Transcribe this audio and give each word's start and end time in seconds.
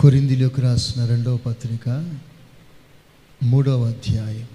కొరిందిలోకి 0.00 0.60
రాసిన 0.60 1.04
రెండవ 1.04 1.36
పత్రిక 1.36 2.14
మూడవ 3.42 3.84
అధ్యాయం 3.84 4.48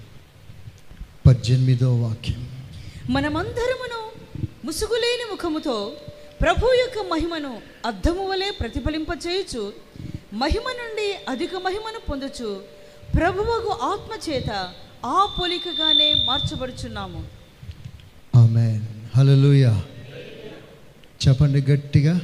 పద్దెనిమిదవ 1.28 1.96
వాక్యం. 1.96 2.50
మనమందరమును 3.10 4.12
ముసుగులేని 4.66 5.32
ముఖముతో 5.32 5.94
ప్రభు 6.42 6.66
యొక్క 6.66 7.08
మహిమను 7.12 7.62
అద్దము 7.86 8.28
వలె 8.28 8.52
ప్రతిఫలింపచేయుచు 8.60 9.74
మహిమ 10.34 10.62
నుండి 10.62 11.16
అధిక 11.30 11.56
మహిమను 11.56 12.00
పొందుచు 12.10 12.64
ప్రభువకు 13.16 13.70
ఆత్మ 13.70 14.32
చేత 14.32 14.74
ఆ 15.06 15.36
పోలికగానే 15.42 16.14
మార్చబడుచున్నాము. 16.26 17.28
హల్లెలూయా. 19.16 19.84
చెప్పండి 21.28 21.72
గట్టిగా. 21.72 22.20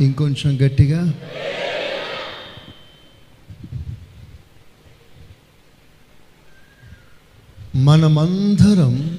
ఇంకొంచెం 0.00 0.58
గట్టిగా. 0.66 1.14
మనమందరం 7.76 9.18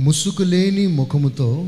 ముసుగులేని 0.00 0.86
ముఖముతో 0.86 1.66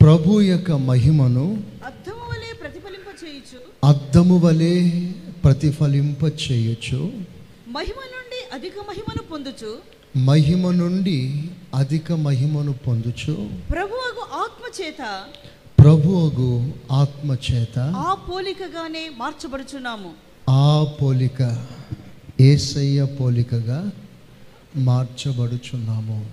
ప్రభు 0.00 0.40
యొక్క 0.40 0.72
మహిమను 0.72 1.64
అద్దము 1.84 2.14
వలె 2.14 2.54
ప్రతిఫలింపచేయుచు 2.60 3.86
అద్దము 3.86 4.38
వలె 4.38 5.08
ప్రతిఫలింప 5.44 6.24
చేయొచ్చు 6.24 7.12
మహిమ 7.68 8.00
నుండి 8.00 8.54
అధిక 8.54 8.72
మహిమను 8.88 9.22
పొందుచు. 9.22 9.78
మహిమ 10.16 10.70
నుండి 10.70 11.44
అధిక 11.74 12.12
మహిమను 12.12 12.72
పొందుచు. 12.72 13.48
ప్రభువకు 13.70 14.26
ఆత్మ 14.32 14.84
చేత. 14.84 15.24
ప్రభువుగు 15.78 16.72
ఆత్మ 16.92 17.36
చేత. 17.52 17.78
ఆ 17.78 18.14
పోలికగానే 18.14 19.10
మార్చబడుచున్నాము. 19.16 20.31
ఆ 20.50 20.84
పోలిక 21.02 21.66
ఏసయ్య 22.40 23.04
పోలికగా 23.04 23.90
మార్చబడుచున్నాము. 24.76 26.30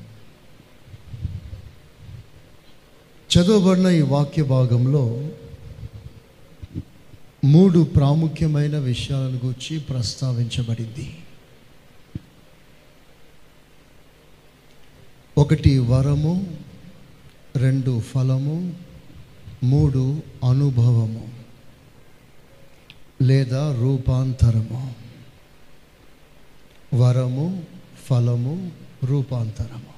చదవబడిన 3.29 3.87
ఈ 3.87 4.01
వాక్య 4.01 4.43
భాగంలో 4.43 5.29
మూడు 7.45 7.79
ప్రాముఖ్యమైన 7.79 8.77
విషయాలను 8.77 9.39
గురించి 9.45 9.79
ప్రస్తావించబడింది. 9.79 11.17
ఒకటి 15.37 15.79
వరము 15.79 16.57
రెండు 17.55 17.99
ఫలము 17.99 18.73
మూడు 19.63 20.21
అనుభవము. 20.49 21.38
లేదా 23.21 23.75
రూపాంతరము. 23.79 24.95
వరము 26.93 27.63
ఫలము 28.05 28.71
రూపాంతరము. 29.03 29.89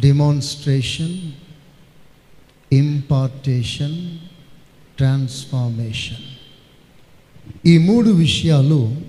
డిమాన్స్ట్రేషన్ 0.00 1.32
ఇంపార్టేషన్ 2.72 4.18
ట్రాన్స్ఫార్మేషన్ 4.96 6.24
ఈ 7.66 7.78
మూడు 7.78 8.10
విషయాలు 8.10 9.02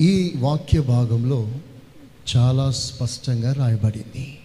ఈ 0.00 0.32
వాక్య 0.36 0.80
భాగంలో 0.80 1.54
చాలా 2.36 2.70
స్పష్టంగా 2.70 3.52
రాయబడింది. 3.52 4.38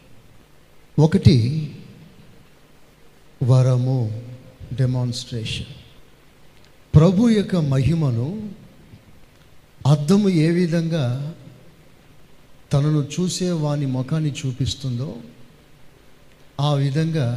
ఒకటి 1.00 1.72
వరము 3.44 4.24
డెమాన్స్ట్రేషన్ 4.74 5.79
ప్రభు 6.94 7.30
యొక్క 7.30 7.56
మహిమను 7.56 8.28
అద్దము 9.88 10.30
ఏ 10.30 10.48
విధంగా 10.52 11.06
తనను 12.74 13.02
చూసే 13.14 13.52
వాని 13.52 13.86
ముఖాన్ని 13.88 14.32
చూపిస్తుందో 14.32 15.10
ఆ 16.62 16.74
విధంగా 16.74 17.28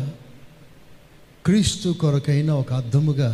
క్రీస్తు 1.44 1.88
కొరకైన 2.00 2.50
ఒక 2.52 2.72
అర్థముగా 2.72 3.30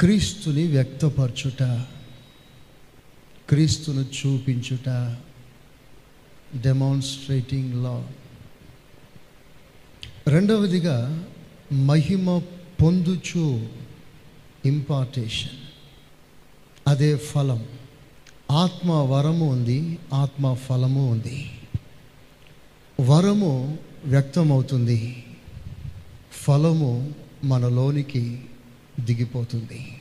క్రీస్తుని 0.00 0.64
వ్యక్తపరచుట 0.66 1.62
క్రీస్తును 3.48 4.04
చూపించుట 4.16 4.88
డెమాన్స్ట్రేటింగ్ 6.62 7.74
లా 7.84 7.94
రెండవదిగా 10.28 10.96
మహిమ 11.86 12.38
పొందుచు 12.82 13.44
ఇంపార్టేషన్ 14.66 15.58
అదే 16.88 17.16
ఫలం. 17.16 17.64
ఆత్మ 18.50 18.92
వరము 18.92 19.50
ఉంది 19.52 19.98
ఆత్మ 20.12 20.54
ఫలము 20.54 21.10
ఉంది. 21.10 21.50
వరము 23.00 23.78
వ్యక్తమవుతుంది. 24.04 25.24
ఫలము 26.32 27.14
మనలోనికి 27.44 28.44
దిగిపోతుంది. 29.00 30.00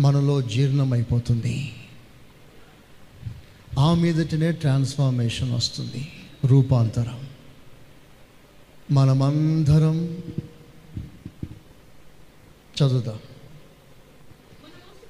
మనలో 0.00 0.42
జీర్ణమైపోతుంది. 0.42 1.72
ఆ 3.78 3.94
మీదటనే 3.94 4.52
ట్రాన్స్ఫార్మేషన్ 4.52 5.52
వస్తుంది. 5.52 6.08
రూపాంతరం. 6.44 7.20
మనమందరం 8.90 10.18
చదువుదాం 12.76 13.18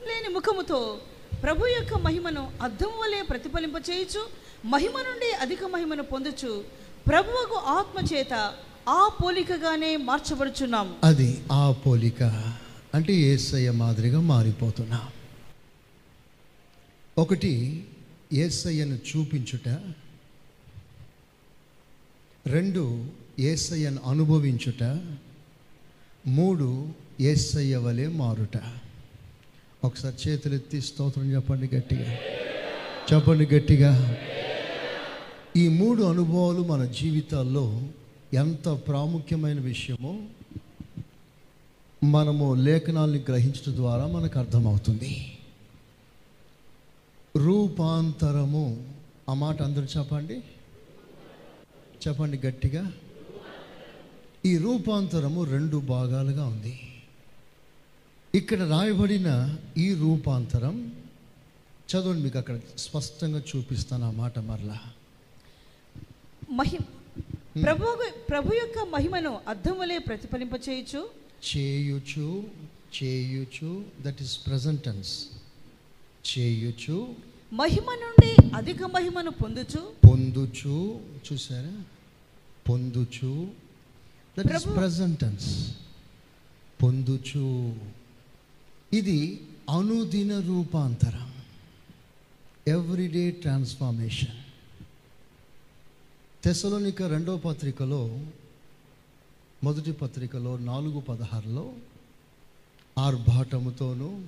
లేని 0.08 0.28
ముఖముతో 0.28 1.00
ప్రభు 1.42 1.66
యొక్క 1.66 1.94
మహిమను 1.94 2.52
అద్దం 2.62 2.92
వలె 2.98 3.22
ప్రతిఫలింపచేయుచు 3.22 4.22
మహిమ 4.64 4.92
నుండి 4.98 5.32
అధిక 5.40 5.64
మహిమను 5.64 6.02
పొందుచు 6.02 6.64
ప్రభువుకు 7.08 7.54
ఆత్మ 7.54 8.14
చేత 8.14 8.34
ఆ 8.88 9.10
పోలికగానే 9.22 9.96
మార్చబడుచున్నాము 9.96 10.94
అది 11.04 11.44
ఆ 11.52 11.72
పోలిక 11.72 12.22
అంటే 12.94 13.12
ఏసయ్య 13.14 13.70
మాదిరిగా 13.70 14.20
మారిపోతున్నాం. 14.20 15.06
ఒకటి 17.18 17.52
ఏసయ్యను 18.32 18.98
చూపించుట. 19.10 19.68
రెండు 22.46 22.82
ఏసయ్యను 23.38 24.00
అనుభవించుట. 24.06 24.82
మూడు 26.26 26.68
ఏసయ్య 27.20 27.76
వలె 27.76 28.08
మారుట. 28.08 28.58
ఒకసారి 29.84 30.30
చేతులెత్తి 30.30 30.80
స్తోత్రం 30.80 31.32
చెప్పండి 31.32 31.76
గట్టిగా. 31.76 32.12
చెప్పండి 33.14 33.46
గట్టిగా. 33.54 34.18
ఈ 35.56 35.68
మూడు 35.68 36.02
అనుభవాలు 36.02 36.58
మన 36.58 36.84
జీవితాల్లో 36.84 37.82
ఎంత 38.34 38.68
ప్రాముఖ్యమైన 38.68 39.60
విషయమో 39.60 40.18
మనము 42.04 42.54
లేఖనాల్ని 42.54 43.18
గ్రహించడం 43.18 43.76
ద్వారా 43.76 44.06
మనకు 44.06 44.38
అర్థమవుతుంది. 44.38 45.38
రూపాంతరము 47.36 48.94
ఆ 49.28 49.34
మాట 49.34 49.62
అందరూ 49.62 49.84
చెప్పండి. 49.84 50.40
చెప్పండి 52.08 52.46
గట్టిగా. 52.46 52.92
ఈ 54.46 54.56
రూపాంతరము 54.56 55.44
రెండు 55.44 55.76
భాగాలుగా 55.76 56.46
ఉంది. 56.46 56.80
ఇక్కడ 58.34 58.62
రాయబడిన 58.62 59.56
ఈ 59.76 59.94
రూపాంతరం 59.94 60.92
చదవండి 61.90 62.22
మీకు 62.22 62.38
అక్కడ 62.38 62.60
స్పష్టంగా 62.78 63.42
చూపిస్తాను 63.50 64.04
ఆ 64.06 64.10
మాట 64.10 64.38
మరలా. 64.38 64.78
మహి 66.50 66.78
ప్రభు 67.62 67.86
ప్రభు 68.30 68.54
యొక్క 68.54 68.78
మహిమను 68.88 69.40
అద్దం 69.48 69.78
వలె 69.78 69.98
ప్రతిఫలింపచేయుచు? 69.98 71.00
చేయుచు 71.48 72.44
చేయుచు 72.96 73.84
దట్ 74.00 74.22
ఈస్ 74.22 74.46
ప్రజెంటెన్స్ 74.46 75.10
చేయుచు 76.30 77.14
మహిమ 77.52 77.88
నుండి 78.04 78.30
అధిక 78.56 78.82
మహిమను 78.82 79.30
పొందుచు? 79.30 79.80
పొందుచు 80.08 80.76
చూసారా? 81.26 81.74
పొందుచు 82.68 83.32
దట్ 84.38 84.52
ఈస్ 84.56 84.66
ప్రజెంటెన్స్ 84.76 85.48
పొందుచు. 86.82 87.74
ఇది 88.94 89.40
అనుదిన 89.70 90.40
రూపాంతరం. 90.40 91.28
ఎవ్రీడే 92.68 93.30
ట్రాన్స్ఫార్మేషన్ 93.30 94.36
తెసలోనిక 96.44 97.02
రెండో 97.02 97.36
పత్రికలో 97.36 98.18
మొదటి 99.64 99.92
పత్రికలో 99.92 100.56
నాలుగు 100.56 101.00
పదహారులో 101.00 101.72
ఆర్భాటముతోనూ 102.98 104.20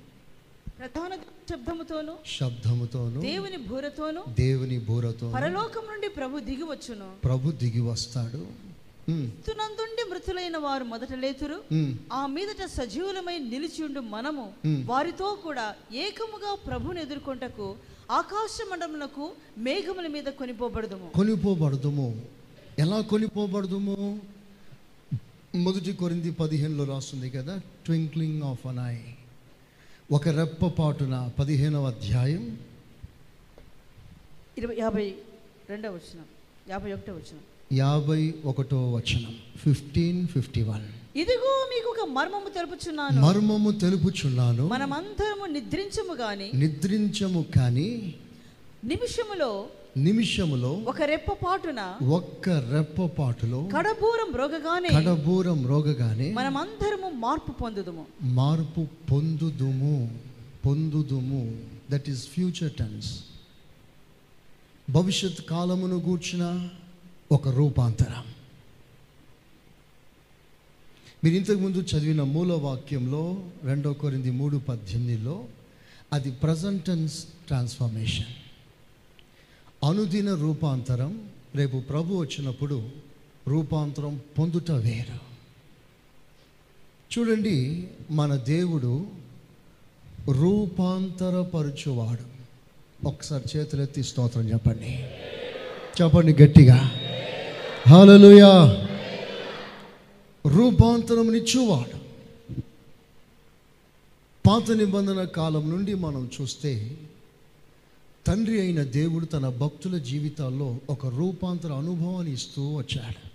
ప్రధాన 0.77 1.15
శబ్దముతోను 1.49 2.17
శబ్దముతోను 2.25 3.21
దేవుని 3.21 3.57
బూరతోను 3.57 4.23
దేవుని 4.39 4.79
బూరతో 4.79 5.31
పరలోకం 5.31 5.81
నుండి 5.91 6.09
ప్రభు 6.09 6.39
దిగి 6.39 6.63
వచ్చును. 6.63 7.15
ప్రభు 7.23 7.51
దిగి 7.51 7.81
వస్తాడు. 7.81 8.47
ఉమ్, 9.09 9.25
నందుండి 9.59 10.03
మృతులైన 10.11 10.57
వారు 10.57 10.83
మొదట 10.83 11.13
లేతురు. 11.13 11.57
ఉమ్, 11.71 11.91
ఆ 12.11 12.27
మీదట 12.27 12.65
సజీవులమై 12.65 13.39
నిలిచియుండు 13.39 13.99
మనము. 13.99 14.45
Hmm. 14.65 14.79
వారితో 14.85 15.39
కూడా 15.43 15.65
ఏకముగా 15.93 16.55
ప్రభుని 16.67 17.01
ఎదుర్కొంటకు 17.01 17.67
ఆకాశ 18.11 18.57
మండలములకు 18.71 19.25
మేఘముల 19.57 20.07
మీద 20.07 20.23
కొనిపోబడదుము. 20.23 21.07
కొనిపోబడదుము. 21.15 22.07
ఎలా 22.79 23.01
కొనిపోబడదుము? 23.01 23.97
మొదటి 25.55 25.93
కొరింది 25.93 26.31
పదిహేనులో 26.31 26.83
రాస్తుంది 26.83 27.29
కదా 27.29 27.61
ట్వింక్లింగ్ 27.85 28.43
ఆఫ్ 28.43 28.67
అన్ 28.67 28.79
ఐ 28.79 28.95
ఒక 30.11 30.27
రెప్ప 30.39 30.67
పాటున 30.79 31.31
పదిహేనవ 31.39 31.87
అధ్యాయం. 31.87 32.43
ఇరవై 34.57 34.75
యాభై 34.79 35.05
రెండవ 35.69 35.91
వచ్చిన 35.93 36.19
యాభై 36.69 36.93
ఒకటో 36.93 37.13
వచ్చిన 37.13 37.39
యాభై 37.73 38.33
ఒకటో 38.45 38.91
వచనం 38.91 39.35
ఫిఫ్టీన్ 39.63 40.27
ఫిఫ్టీ 40.27 40.61
వన్ 40.61 40.85
ఇదిగో 41.15 41.51
మీకు 41.71 41.89
ఒక 41.89 42.09
మర్మము 42.09 42.49
తెలుపుచున్నాను. 42.49 43.21
మర్మము 43.21 43.71
తెలుపుచున్నాను. 43.71 44.67
మనమందరము 44.67 45.45
నిద్రించము 45.45 46.13
గాని 46.13 46.51
నిద్రించము 46.55 47.45
కానీ 47.55 48.15
నిమిషములో 48.85 49.67
నిమిషములో 49.97 50.71
ఒక 50.87 51.01
రెప్ప 51.01 51.31
పాటున 51.45 51.95
ఒక్క 52.07 52.49
రెప్ప 52.49 53.05
పాటులో 53.05 53.69
కడబూరం 53.73 54.35
రోగగానే 54.35 54.89
కడబూరం 54.89 55.67
రోగగానే 55.67 56.33
మనమందరము 56.33 57.09
మార్పు 57.09 57.51
పొందుదుము. 57.51 58.05
మార్పు 58.21 58.87
పొందుదుము 59.11 60.19
పొందుదుము. 60.65 61.61
దట్ 61.91 62.09
ఈస్ 62.09 62.27
ఫ్యూచర్ 62.27 62.71
టెన్స్ 62.71 63.19
భవిష్యత్ 64.89 65.41
కాలమును 65.49 65.95
గూర్చిన 65.95 66.69
ఒక 67.31 67.47
రూపాంతరం. 67.47 68.23
మీరు 71.23 71.35
ఇంతకుముందు 71.35 71.77
చదివిన 71.77 72.23
మూల 72.23 72.53
వాక్యంలో 72.53 73.43
రెండో 73.63 73.93
కొరింది 73.93 74.31
మూడు 74.31 74.57
పద్దెనిమిదిలో 74.57 75.45
అది 76.13 76.31
ప్రజెంటెన్స్ 76.31 77.23
ట్రాన్స్ఫర్మేషన్ 77.23 78.25
అనుదిన 79.85 80.33
రూపాంతరం 80.33 81.29
రేపు 81.55 81.77
ప్రభు 81.77 82.15
వచ్చినప్పుడు 82.15 82.89
రూపాంతరం 83.47 84.21
పొందుట 84.39 84.71
వేరు. 84.71 85.35
చూడండి 87.19 87.87
మన 88.11 88.35
దేవుడు 88.35 89.07
రూపాంతరపరచువాడు. 90.31 92.35
ఒకసారి 93.07 93.57
చేతులెత్తి 93.57 94.03
స్తోత్రం 94.03 94.49
చెప్పండి. 94.49 95.05
చెప్పండి 96.01 96.43
గట్టిగా. 96.43 96.99
హల్లెలూయా 97.87 98.87
రూపాంతరమునిచ్చువాడు 100.47 101.97
పాత 104.47 104.71
నిబంధన 104.71 105.23
కాలం 105.23 105.69
నుండి 105.69 105.93
మనం 105.93 106.29
చూస్తే 106.41 106.97
తండ్రి 108.27 108.61
అయిన 108.61 108.83
దేవుడు 108.83 109.25
తన 109.25 109.49
భక్తుల 109.49 109.97
జీవితాల్లో 109.97 110.77
ఒక 110.89 111.07
రూపాంతర 111.07 111.73
అనుభవాన్ని 111.73 112.33
ఇస్తూ 112.33 112.75
వచ్చాడు. 112.75 113.27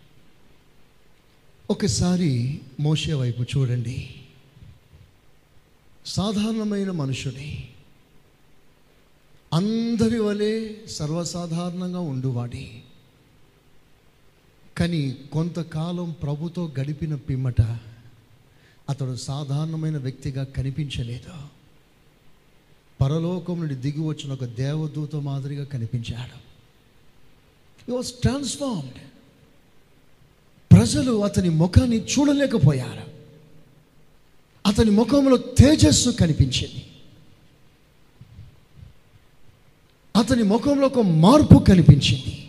ఒకసారి 1.71 2.61
మోసే 2.81 3.13
వైపు 3.13 3.43
చూడండి. 3.43 4.09
సాధారణమైన 6.07 6.91
మనుషుని 6.91 7.69
అందరి 9.55 10.21
వలె 10.21 10.71
సర్వసాధారణంగా 10.89 12.01
ఉండువాడి. 12.01 12.83
కానీ 14.81 15.17
కొంతకాలం 15.33 16.15
ప్రభుతో 16.23 16.73
గడిపిన 16.81 17.15
పిమ్మట 17.15 17.61
అతడు 18.89 19.17
సాధారణమైన 19.17 19.99
వ్యక్తిగా 19.99 20.45
కనిపించలేదు. 20.45 21.33
పరలోకం 23.01 23.61
నుండి 23.61 23.75
దిగి 23.75 24.01
వచ్చిన 24.01 24.33
ఒక 24.33 24.45
దేవదూత 24.45 25.17
మాదిరిగా 25.17 25.65
కనిపించాడు. 25.65 26.51
ఈ 27.91 27.95
వాజ్ 27.95 28.13
ట్రాన్స్ఫార్మ్డ్ 28.13 29.01
ప్రజలు 30.73 31.25
అతని 31.25 31.49
ముఖాన్ని 31.49 31.97
చూడలేకపోయారు. 31.97 33.11
అతని 34.67 34.91
ముఖంలో 34.91 35.37
తేజస్సు 35.37 36.11
కనిపించింది. 36.11 36.87
అతని 40.17 40.43
ముఖంలో 40.43 40.87
ఒక 40.87 41.01
మార్పు 41.01 41.65
కనిపించింది. 41.69 42.40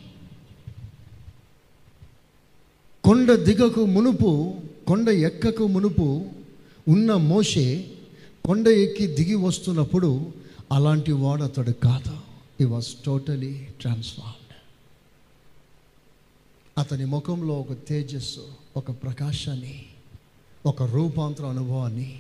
కొండ 3.04 3.32
దిగకు 3.46 3.86
మునుపు 3.86 4.32
కొండ 4.88 5.10
ఎక్కకు 5.10 5.68
మునుపు 5.68 6.08
ఉన్న 6.88 7.14
మోషే 7.14 7.66
కొండ 8.46 8.68
ఎక్కి 8.68 9.08
దిగి 9.08 9.36
వస్తున్నప్పుడు 9.36 10.10
అలాంటి 10.72 11.12
వాడు 11.12 11.44
అతడు 11.44 11.72
కాదు. 11.84 12.14
ఈ 12.62 12.64
వాజ్ 12.64 12.96
టోటలీ 13.06 13.54
ట్రాన్స్ఫార్మ్డ్ 13.82 14.38
అతని 16.78 17.06
ముఖంలో 17.06 17.54
ఒక 17.60 17.74
తేజస్సు 17.90 18.46
ఒక 18.76 18.92
ప్రకాశాన్ని 19.04 19.76
ఒక 20.66 20.84
రూపాంతర 20.84 21.46
అనుభవాన్ని 21.46 22.12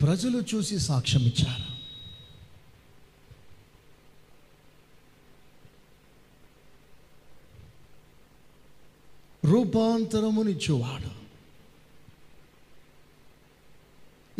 ప్రజలు 0.00 0.44
చూసి 0.54 0.78
సాక్ష్యం 0.80 1.22
ఇచ్చారు 1.22 1.77
రూపాంతరమునిచ్చువాడు. 9.44 11.18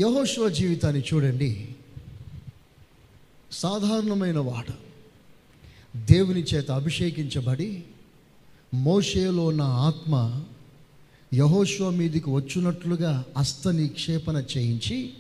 యహోశివ 0.01 0.49
జీవితాన్ని 0.49 1.03
చూడండి. 1.15 1.69
సాధారణమైన 3.53 4.39
వాడు. 4.39 4.89
దేవుని 5.99 6.43
చేత 6.43 6.71
అభిషేకించబడి 6.71 7.83
మోషేలో 8.75 9.47
ఉన్న 9.47 9.63
ఆత్మ 9.63 10.45
యహోశివ 11.35 11.91
మీదికి 11.91 12.31
వచ్చినట్లుగా 12.31 13.25
హస్త 13.39 13.69
నిక్షేపణ 13.69 14.45
చేయించి 14.57 15.13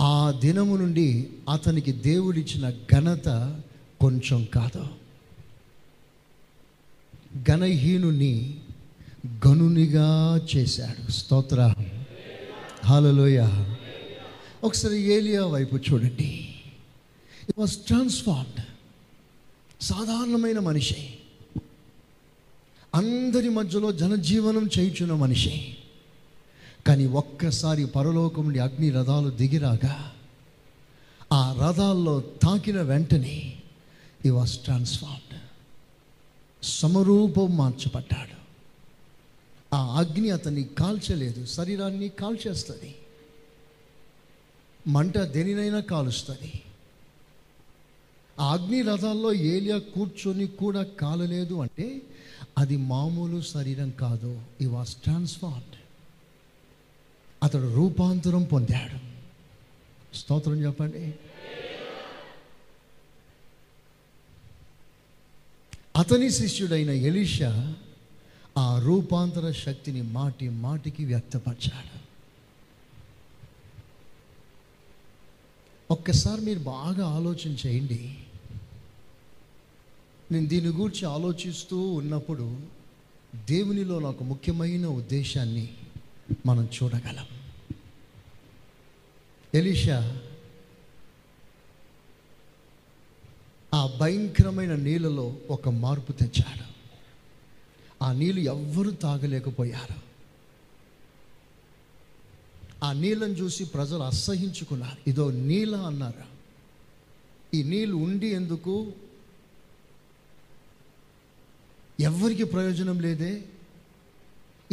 ఆ 0.00 0.34
దినము 0.40 0.76
నుండి 0.76 1.30
అతనికి 1.50 1.92
దేవుడిచ్చిన 1.92 2.70
ఘనత 2.70 3.60
కొంచెం 4.00 4.44
కాదు. 4.44 5.03
ఘనహీనుని 7.42 8.54
గనునిగా 9.26 10.40
చేశాడు. 10.56 11.10
స్తోత్ర. 11.10 11.74
హాలలోయ 12.84 13.48
ఒకసారి 14.64 15.02
ఏలియా 15.02 15.46
వైపు 15.46 15.76
చూడండి. 15.76 16.54
ఇట్ 17.48 17.58
వాస్ 17.58 17.76
ట్రాన్స్ఫార్మ్డ్ 17.76 18.64
సాధారణమైన 19.80 20.58
మనిషి. 20.58 21.14
అందరి 22.94 23.48
మధ్యలో 23.48 23.92
జనజీవనం 23.92 24.70
చేయుచున్న 24.78 25.12
మనిషి. 25.12 25.76
కానీ 26.86 27.06
ఒక్కసారి 27.06 27.86
పరలోకం 27.86 28.44
నుండి 28.44 28.58
అగ్ని 28.58 28.90
రథాలు 28.90 29.30
దిగిరాగా 29.30 30.12
ఆ 31.32 31.56
రథాల్లో 31.60 32.20
తాకిన 32.20 32.82
వెంటనే 32.82 33.52
ఈ 34.26 34.28
వాస్ 34.28 34.58
ట్రాన్స్ఫార్మ్డ్ 34.58 35.33
సమరూపం 36.64 37.56
మార్చబడ్డాడు. 37.56 38.34
ఆ 39.74 39.98
అగ్ని 39.98 40.30
అతన్ని 40.30 40.64
కాల్చలేదు 40.64 41.46
శరీరాన్ని 41.46 42.08
కాల్చేస్తుంది. 42.08 42.94
మంట 44.88 45.18
దేనినైనా 45.18 45.80
కాలుస్తుంది. 45.80 46.52
ఆ 48.40 48.52
అగ్ని 48.52 48.82
రథాల్లో 48.82 49.32
ఏలియా 49.32 49.78
కూర్చొని 49.78 50.46
కూడా 50.46 50.82
కాలలేదు 50.82 51.54
అంటే 51.54 52.02
అది 52.58 52.76
మామూలు 52.76 53.42
శరీరం 53.42 53.90
కాదు 53.90 54.42
ఈ 54.60 54.66
వాస్ 54.66 54.94
ట్రాన్స్ఫార్మ్డ్ 54.94 55.78
అతడు 57.42 57.74
రూపాంతరం 57.74 58.42
పొందాడు. 58.42 59.14
స్తోత్రం 60.16 60.54
చెప్పండి. 60.54 61.14
అతని 65.96 66.30
శిష్యుడైన 66.30 66.90
ఎలీషా 66.90 67.74
ఆ 68.58 68.78
రూపాంతర 68.78 69.52
శక్తిని 69.52 70.02
మాటి 70.02 70.48
మాటికి 70.48 71.04
వ్యక్తపరిచాడు. 71.04 71.98
ఒక్కసారి 75.90 76.40
మీరు 76.40 76.58
బాగా 76.58 77.06
ఆలోచన 77.06 77.56
చేయండి. 77.66 78.18
నేను 80.32 80.46
దీని 80.46 80.68
గురించి 80.68 81.04
ఆలోచిస్తూ 81.04 81.92
ఉన్నప్పుడు 81.92 82.60
దేవునిలో 83.34 83.98
నాకు 83.98 84.24
ముఖ్యమైన 84.24 84.86
ఉద్దేశాన్ని 84.86 85.68
మనం 86.46 86.68
చూడగలం. 86.82 87.26
ఎలీషా 89.54 90.20
ఆ 93.74 93.98
భయంకరమైన 94.00 94.74
నీళ్ళలో 94.74 95.36
ఒక 95.50 95.68
మార్పు 95.68 96.12
తెచ్చాడు. 96.12 96.74
ఆ 98.04 98.12
నీళ్ళు 98.12 98.40
ఎవ్వరూ 98.40 98.90
తాగలేకపోయారు. 98.90 100.04
ఆ 102.84 102.92
నీళ్ళను 102.92 103.32
చూసి 103.32 103.64
ప్రజలు 103.64 104.02
అసహించుకున్నారు. 104.02 105.10
ఇదో 105.10 105.30
నీళ్ళ 105.30 105.76
అన్నారు. 105.76 106.34
ఈ 107.56 107.62
నీళ్ళు 107.62 107.96
ఉండి 107.96 108.26
ఎందుకు? 108.26 108.92
ఎవరికి 112.00 112.44
ప్రయోజనం 112.44 113.00
లేదే? 113.00 113.44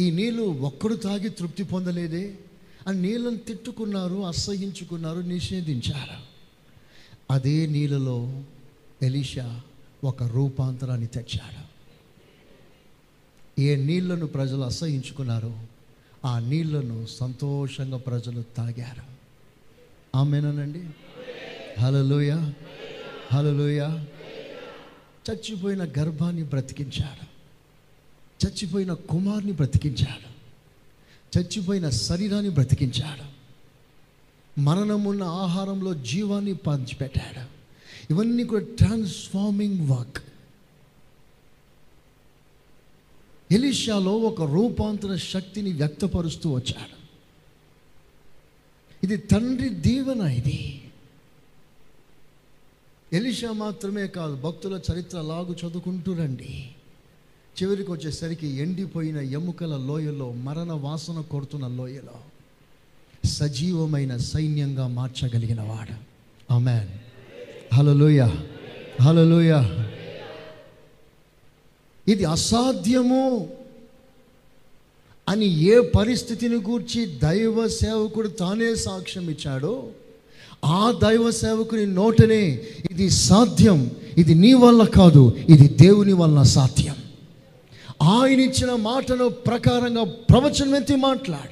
ఈ 0.00 0.10
నీళ్ళు 0.10 0.42
ఒక్కడు 0.42 0.94
తాగి 0.94 1.28
తృప్తి 1.28 1.62
పొందలేదే? 1.62 2.38
ఆ 2.88 2.90
నీళ్ళను 2.90 3.36
తిట్టుకున్నారు 3.36 4.26
అసహించుకున్నారు 4.26 5.20
నిషేధించారు. 5.20 6.32
అదే 7.30 7.66
నీళ్ళలో 7.66 8.42
ఎలీషా 9.02 9.60
ఒక 10.04 10.22
రూపాంతరాన్ని 10.22 11.06
తెచ్చాడు. 11.06 11.72
ఏ 13.60 13.76
నీళ్ళను 13.76 14.26
ప్రజలు 14.26 14.60
అసహించుకున్నారో 14.60 15.58
ఆ 16.24 16.38
నీళ్ళను 16.38 17.06
సంతోషంగా 17.06 17.96
ప్రజలు 17.96 18.42
తాగారు. 18.56 19.02
ఆమెనండి? 20.16 20.82
హలలోయ 21.80 22.52
హలలోయ 23.32 24.04
చచ్చిపోయిన 25.30 25.84
గర్భాన్ని 25.84 26.42
బ్రతికించాడు. 26.42 27.32
చచ్చిపోయిన 28.46 28.92
కుమార్ని 28.92 29.52
బ్రతికించాడు. 29.52 30.32
చచ్చిపోయిన 31.38 31.90
శరీరాన్ని 31.90 32.50
బ్రతికించాడు. 32.50 33.32
మరణమున్న 34.60 35.22
ఆహారంలో 35.22 35.94
జీవాన్ని 35.94 36.54
పంచిపెట్టాడు. 36.54 37.51
ఇవన్నీ 38.12 38.44
కూడా 38.44 38.64
ట్రాన్స్ఫార్మింగ్ 38.64 39.88
వర్క్ 39.88 40.22
ఎలిషాలో 43.50 44.16
ఒక 44.16 44.42
రూపాంతర 44.42 45.16
శక్తిని 45.16 45.72
వ్యక్తపరుస్తూ 45.72 46.52
వచ్చాడు. 46.52 46.96
ఇది 49.04 49.16
తండ్రి 49.16 49.68
దీవెన 49.68 50.20
ఇది. 50.20 50.58
ఎలిషా 53.12 53.52
మాత్రమే 53.52 54.06
కాదు 54.06 54.34
భక్తుల 54.36 54.80
చరిత్ర 54.92 55.20
లాగు 55.20 55.52
చదువుకుంటూ 55.52 56.14
రండి. 56.14 56.68
చివరికి 57.62 57.90
వచ్చేసరికి 57.90 58.46
ఎండిపోయిన 58.46 59.16
ఎముకల 59.16 59.76
లోయలో 59.76 60.32
మరణ 60.32 60.72
వాసన 60.72 61.20
కొడుతున్న 61.20 61.66
లోయలో 61.66 62.18
సజీవమైన 63.24 64.16
సైన్యంగా 64.16 64.86
మార్చగలిగిన 64.86 65.60
వాడు. 65.60 65.96
ఆమెన్ 66.52 66.88
హలలోయ 67.72 68.20
హలలోయ 69.00 69.52
ఇది 72.08 72.24
అసాధ్యము 72.24 73.48
అని 75.28 75.46
ఏ 75.46 75.80
పరిస్థితిని 75.80 76.56
గూర్చి 76.56 77.06
దైవ 77.06 77.68
సేవకుడు 77.68 78.28
తానే 78.28 78.74
సాక్ష్యం 78.74 79.30
ఇచ్చాడో 79.30 79.88
ఆ 80.64 80.92
దైవ 80.92 81.30
సేవకుని 81.30 81.86
నోటనే 81.86 82.62
ఇది 82.90 83.10
సాధ్యం 83.10 83.90
ఇది 84.18 84.34
నీ 84.34 84.54
వల్ల 84.54 84.84
కాదు 84.84 85.36
ఇది 85.48 85.68
దేవుని 85.68 86.12
వల్ల 86.12 86.42
సాధ్యం. 86.42 86.96
ఆయన 88.02 88.40
ఇచ్చిన 88.40 88.74
మాటను 88.74 89.28
ప్రకారంగా 89.28 90.04
ప్రవచనం 90.04 91.00
మాట్లాడ. 91.00 91.48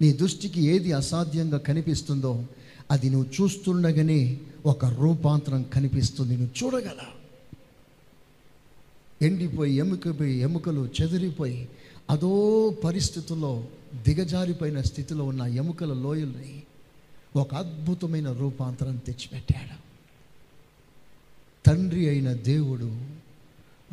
నీ 0.00 0.12
దృష్టికి 0.12 0.62
ఏది 0.62 0.92
అసాధ్యంగా 0.92 1.58
కనిపిస్తుందో 1.58 2.44
అది 2.90 3.10
నువ్వు 3.10 3.42
చూస్తుండగానే 3.42 4.40
ఒక 4.66 4.84
రూపాంతరం 4.84 5.62
కనిపిస్తుంది. 5.62 6.36
నువ్వు 6.36 6.64
చూడగల 6.64 7.00
ఎండిపోయి 9.22 9.74
ఎముకపోయి 9.74 10.38
ఎముకలు 10.38 10.88
చెదిరిపోయి 11.02 11.68
అదో 12.10 12.70
పరిస్థితుల్లో 12.84 13.64
దిగజారిపోయిన 14.08 14.80
స్థితిలో 14.80 15.24
ఉన్న 15.24 15.42
ఎముకల 15.42 15.92
లోయల్ని 15.92 16.62
ఒక 17.36 17.54
అద్భుతమైన 17.54 18.32
రూపాంతరం 18.32 18.96
తెచ్చిపెట్టాడు. 18.96 19.82
తండ్రి 21.66 22.08
అయిన 22.08 22.32
దేవుడు 22.32 23.00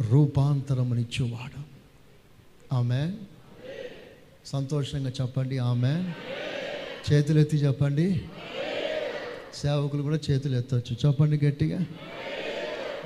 రూపాంతరమునిచ్చేవాడు 0.10 1.62
ఆమె 2.76 3.14
సంతోషంగా 4.46 5.12
చెప్పండి 5.22 5.58
ఆమె 5.58 6.14
చేతులెత్తి 7.12 7.58
చెప్పండి. 7.58 8.22
సేవకులు 9.54 10.02
కూడా 10.02 10.20
చేతులు 10.32 10.56
ఎత్తవచ్చు 10.58 10.96
చెప్పండి 11.06 11.46
గట్టిగా. 11.46 11.86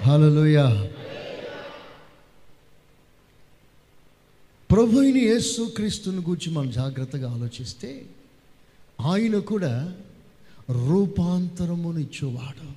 హలోయ 0.02 0.90
ప్రభుని 4.72 5.20
యేసు 5.20 5.62
క్రీస్తుని 5.76 6.18
గురించి 6.18 6.52
మనం 6.52 6.72
జాగ్రత్తగా 6.72 7.32
ఆలోచిస్తే 7.32 8.06
ఆయన 9.02 9.40
కూడా 9.40 9.96
రూపాంతరమునిచ్చేవాడు. 10.90 12.74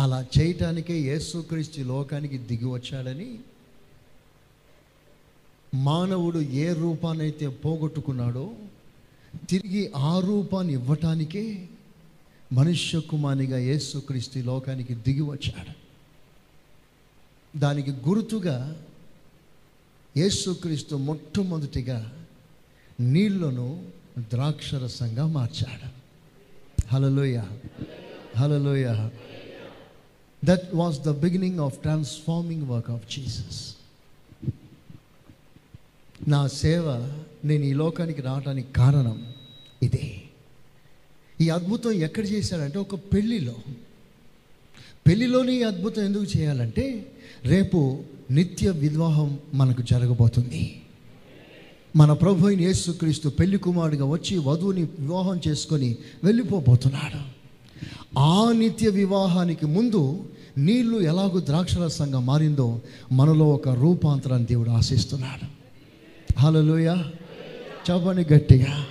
అలా 0.00 0.26
చేయటానికే 0.38 1.00
యేసుక్రీస్తు 1.00 1.80
లోకానికి 1.80 2.38
దిగి 2.38 2.64
వచ్చాడని 2.64 3.38
మానవుడు 5.74 6.38
ఏ 6.38 6.72
రూపాన్నైతే 6.72 7.48
పోగొట్టుకున్నాడో 7.48 8.54
తిరిగి 9.48 9.92
ఆ 9.96 10.20
రూపాన్ని 10.20 10.72
ఇవ్వటానికే 10.72 11.68
మనుష్య 12.52 13.00
కుమారిగా 13.00 13.58
యేసుక్రీస్తు 13.58 14.38
ఈ 14.38 14.42
లోకానికి 14.42 14.94
దిగి 14.94 15.20
వచ్చాడు. 15.20 15.72
దానికి 17.58 17.90
గుర్తుగా 17.90 18.84
యేసుక్రీస్తు 20.16 20.96
మొట్టమొదటిగా 20.96 22.26
నీళ్ళను 23.00 23.86
ద్రాక్షరసంగా 24.18 25.26
మార్చాడు. 25.26 26.00
Hallelujah 26.86 27.42
hallelujah 28.36 29.08
that 30.44 30.68
was 30.74 30.98
the 31.00 31.10
beginning 31.10 31.58
of 31.58 31.78
transforming 31.78 32.62
work 32.62 32.90
of 32.90 33.16
Jesus 33.16 33.76
నా 36.28 36.46
సేవ 36.46 36.84
నేను 37.44 37.64
ఈ 37.64 37.72
లోకానికి 37.72 38.22
రావడానికి 38.22 38.72
కారణం 38.72 39.34
ఇదే. 39.82 40.19
ఈ 41.40 41.48
అద్భుతం 41.48 41.92
ఎక్కడ 41.92 42.26
చేశాడంటే 42.26 42.78
ఒక 42.78 42.94
పెళ్ళిలో. 42.94 43.54
పెళ్ళిలోని 45.06 45.60
ఈ 45.60 45.62
అద్భుతం 45.62 46.04
ఎందుకు 46.04 46.38
చేయాలంటే 46.38 47.06
రేపు 47.44 47.98
నిత్య 48.30 48.70
వివాహం 48.70 49.38
మనకు 49.54 49.82
జరగబోతుంది. 49.82 50.82
మన 51.96 52.12
ప్రభు 52.12 52.46
అయిన 52.46 52.60
యేసుక్రీస్తు 52.60 53.28
పెళ్ళి 53.28 53.58
కుమారుడిగా 53.58 54.04
వచ్చి 54.04 54.38
వధువుని 54.38 54.82
వివాహం 54.82 55.40
చేసుకొని 55.48 55.96
వెళ్ళిపోబోతున్నాడు. 56.24 57.20
ఆ 58.18 58.52
నిత్య 58.52 58.88
వివాహానికి 58.88 59.66
ముందు 59.66 60.24
నీళ్ళు 60.58 61.00
ఎలాగో 61.00 61.40
ద్రాక్షరసంగా 61.40 62.20
మారిందో 62.20 62.80
మనలో 63.12 63.48
ఒక 63.48 63.68
రూపాంతరాన్ని 63.68 64.46
దేవుడు 64.46 64.70
ఆశిస్తున్నాడు. 64.70 65.46
హలోయ 66.40 66.94
చెప్పండి 67.90 68.34
గట్టిగా. 68.34 68.86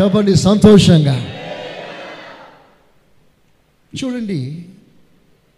చెప్పండి 0.00 0.34
సంతోషంగా. 0.34 1.41
చూడండి 3.96 4.66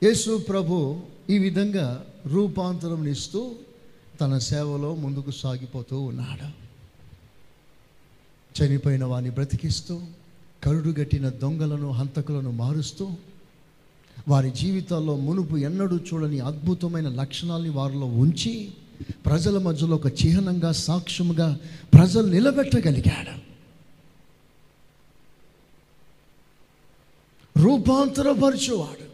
యేసు 0.02 0.38
ప్రభు 0.38 1.00
ఈ 1.30 1.38
విధంగా 1.38 2.04
రూపాంతరం 2.26 3.06
ఇస్తూ 3.06 3.52
తన 4.20 4.38
సేవలో 4.38 4.94
ముందుకు 4.94 5.30
సాగిపోతూ 5.30 6.00
ఉన్నాడు. 6.00 6.48
చనిపోయిన 8.56 9.04
వారిని 9.04 9.30
బ్రతికిస్తూ 9.30 10.00
కరుడుగట్టిన 10.64 11.28
దొంగలను 11.28 11.90
హంతకులను 11.90 12.50
మారుస్తూ 12.50 13.08
వారి 14.28 14.50
జీవితాల్లో 14.50 15.16
మునుపు 15.16 15.56
ఎన్నడూ 15.56 15.96
చూడని 15.96 16.38
అద్భుతమైన 16.40 17.08
లక్షణాలని 17.08 17.68
వారిలో 17.68 18.06
ఉంచి 18.06 18.70
ప్రజల 19.26 19.58
మధ్యలో 19.58 19.96
ఒక 19.96 20.06
చిహ్నంగా 20.06 20.72
సాక్ష్యముగా 20.72 21.58
ప్రజలు 21.94 22.26
నిలబెట్టగలిగాడు. 22.26 23.53
రూపాంతరపరచువాడు. 27.58 29.04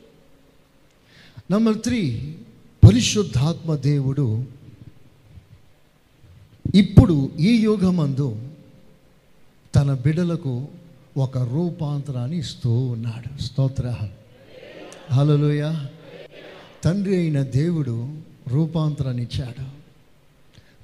నంబర్ 1.52 1.80
త్రీ 1.80 2.34
పరిశుద్ధాత్మ 2.88 3.74
దేవుడు 3.74 4.44
ఇప్పుడు 6.74 7.30
ఈ 7.40 7.56
యుగమందు 7.56 8.48
తన 9.76 9.94
బిడలకు 9.94 10.68
ఒక 11.16 11.38
రూపాంతరాన్ని 11.38 12.38
ఇస్తూ 12.38 12.70
ఉన్నాడు. 12.70 13.42
స్తోత్ర. 13.42 13.96
హలోయ 15.12 15.76
తండ్రి 16.84 17.16
అయిన 17.16 17.42
దేవుడు 17.42 18.14
రూపాంతరాన్ని 18.48 19.22
ఇచ్చాడు. 19.22 19.64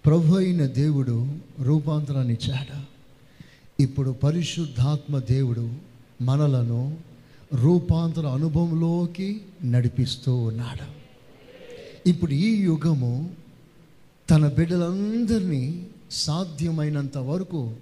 ప్రభు 0.07 0.37
అయిన 0.37 0.67
దేవుడు 0.67 1.27
రూపాంతరాన్ని 1.61 2.35
ఇచ్చాడు. 2.35 2.97
ఇప్పుడు 3.83 4.11
పరిశుద్ధాత్మ 4.11 5.19
దేవుడు 5.19 5.71
మనలను 6.23 6.97
రూపాంతర 7.55 8.27
అనుభవంలోకి 8.27 9.41
నడిపిస్తూ 9.65 10.37
ఉన్నాడు. 10.37 11.07
ఇప్పుడు 12.09 12.33
ఈ 12.33 12.57
యుగము 12.57 13.31
తన 14.31 14.49
బిడ్డలందరినీ 14.49 15.87
సాధ్యమైనంత 16.11 17.19
వరకు 17.19 17.75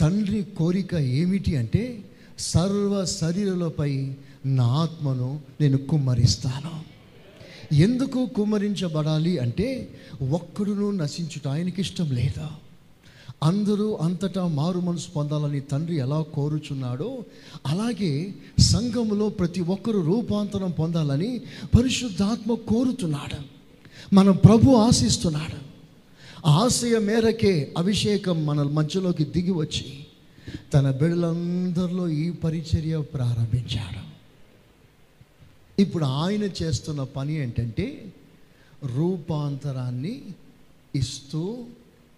తండ్రి 0.00 0.42
కోరిక 0.42 0.94
ఏమిటి 0.94 1.56
అంటే 1.56 2.04
సర్వ 2.38 3.04
శరీరులపై 3.04 4.14
నా 4.46 4.64
ఆత్మను 4.64 5.40
నేను 5.60 5.78
కుమ్మరిస్తాను. 5.78 6.94
ఎందుకు 7.74 8.26
కుమ్మరించబడాలి 8.26 9.38
అంటే 9.38 9.88
ఒక్కడును 10.30 10.90
నశించుట 10.90 11.48
ఆయనకి 11.48 11.80
ఇష్టం 11.80 12.10
లేదా. 12.10 12.50
అందరూ 13.42 13.94
అంతటా 13.94 14.46
మారు 14.46 14.80
మనసు 14.80 15.08
పొందాలని 15.08 15.60
తండ్రి 15.60 15.96
ఎలా 15.96 16.22
కోరుచున్నాడో 16.22 17.24
అలాగే 17.66 18.34
సంఘములో 18.58 19.28
ప్రతి 19.28 19.60
ఒక్కరూ 19.60 20.02
రూపాంతరం 20.02 20.70
పొందాలని 20.70 21.40
పరిశుద్ధాత్మ 21.78 22.54
కోరుతున్నాడు. 22.54 23.54
మన 24.14 24.30
ప్రభు 24.30 24.70
ఆశిస్తున్నాడు. 24.70 25.58
ఆశయ 26.46 26.98
మేరకే 26.98 27.74
అభిషేకం 27.78 28.46
మన 28.46 28.62
మధ్యలోకి 28.62 29.24
దిగి 29.24 29.50
వచ్చి 29.50 30.06
తన 30.74 30.90
బిడ్డలందరిలో 30.90 32.08
ఈ 32.08 32.30
పరిచర్య 32.30 32.98
ప్రారంభించాడు. 32.98 34.14
ఇప్పుడు 35.82 36.04
ఆయన 36.04 36.42
చేస్తున్న 36.42 37.02
పని 37.02 37.34
ఏంటంటే 37.34 38.12
రూపాంతరాన్ని 38.96 40.22
ఇస్తూ 40.94 41.64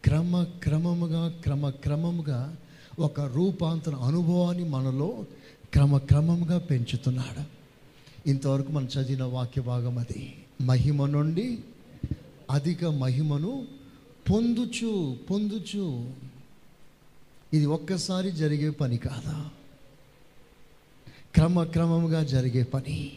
క్రమక్రమముగా 0.07 1.29
క్రమక్రమముగా 1.29 2.57
ఒక 2.99 3.21
రూపాంతర 3.21 3.95
అనుభవాన్ని 3.95 4.69
మనలో 4.69 5.25
క్రమక్రమముగా 5.73 6.59
పెంచుతున్నాడు. 6.59 7.57
ఇంతవరకు 8.29 8.73
మనం 8.73 8.89
చదివిన 8.99 9.23
వాక్య 9.23 9.63
భాగం 9.63 9.99
అది. 9.99 10.35
మహిమ 10.61 11.07
నుండి 11.07 11.59
అధిక 12.51 12.85
మహిమను 12.85 13.67
పొందుచు 14.31 15.17
పొందుచు. 15.31 16.11
ఇది 17.55 17.67
ఒక్కసారి 17.67 18.33
జరిగే 18.33 18.71
పని 18.71 18.97
కాదా? 18.97 19.49
క్రమక్రమముగా 21.35 22.23
జరిగే 22.23 22.63
పని. 22.63 23.13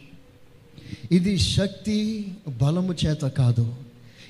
ఇది 1.12 1.38
శక్తి 1.38 2.28
బలము 2.62 2.94
చేత 3.06 3.20
కాదు. 3.20 3.74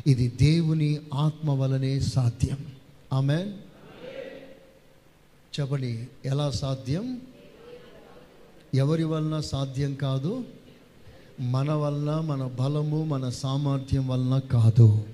ఇది 0.06 0.28
దేవుని 0.28 1.00
ఆత్మ 1.14 1.50
వలనే 1.50 2.00
సాధ్యం. 2.00 2.66
ఆమె 3.12 3.52
చెప్పండి 5.60 6.06
ఎలా 6.24 6.50
సాధ్యం? 6.50 7.20
ఎవరి 8.74 9.04
వలన 9.04 9.40
సాధ్యం 9.40 9.94
కాదు? 9.94 10.44
మన 11.40 11.72
వలన 11.72 12.20
మన 12.20 12.46
బలము 12.46 13.04
మన 13.04 13.28
సామర్థ్యం 13.28 14.08
వలన 14.08 14.38
కాదు. 14.38 15.04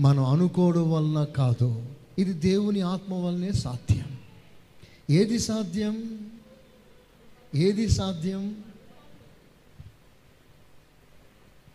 మనం 0.00 0.24
అనుకోవడం 0.24 0.90
వలన 0.92 1.24
కాదు. 1.24 1.86
ఇది 2.18 2.32
దేవుని 2.32 2.80
ఆత్మ 2.80 3.14
వలనే 3.14 3.52
సాధ్యం. 3.52 4.18
ఏది 5.10 5.38
సాధ్యం? 5.38 6.20
ఏది 7.54 7.88
సాధ్యం? 7.88 8.56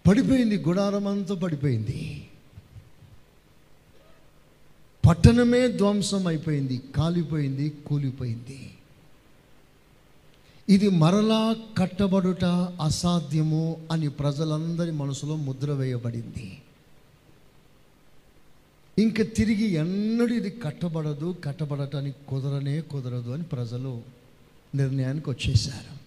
పడిపోయింది 0.08 0.58
గుడారం 0.58 1.08
అంతా 1.08 1.36
పడిపోయింది. 1.36 2.28
పట్టణమే 5.10 5.68
ధ్వంసం 5.68 6.28
అయిపోయింది 6.28 6.82
కాలిపోయింది 6.96 7.70
కూలిపోయింది. 7.70 8.74
ఇది 10.70 10.90
మరలా 10.90 11.56
కట్టబడుట 11.78 12.46
అసాధ్యము 12.82 13.88
అని 13.92 14.10
ప్రజలందరి 14.10 14.92
మనసులో 14.92 15.36
ముద్ర 15.36 15.72
వేయబడింది. 15.72 16.62
ఇంక 19.00 19.22
తిరిగి 19.22 19.68
ఎన్నడూ 19.72 20.34
ఇది 20.36 20.50
కట్టబడదు 20.50 21.36
కట్టబడటానికి 21.44 22.18
కుదరనే 22.28 22.82
కుదరదు 22.82 23.30
అని 23.32 23.44
ప్రజలు 23.44 24.02
నిర్ణయానికి 24.76 25.30
వచ్చేసారు 25.30 26.01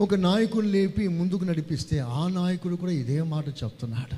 ఒక 0.00 0.14
నాయకుడు 0.14 0.66
లేపి 0.66 1.08
ముందుకు 1.08 1.44
నడిపిస్తే 1.44 1.98
ఆ 1.98 2.28
నాయకుడు 2.28 2.76
కూడా 2.76 2.92
ఇదే 2.92 3.22
మాట 3.22 3.48
చెప్తున్నాడు. 3.48 4.16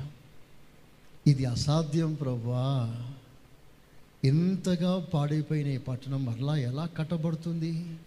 ఇది 1.29 1.45
అసాధ్యం 1.45 2.13
ప్రభా. 2.13 3.05
ఇంతగా 4.23 5.07
పాడైపోయిన 5.13 5.67
ఈ 5.67 5.77
పట్టణం 5.77 6.25
మరలా 6.25 6.57
ఎలా 6.57 6.85
కట్టబడుతుంది? 6.85 7.97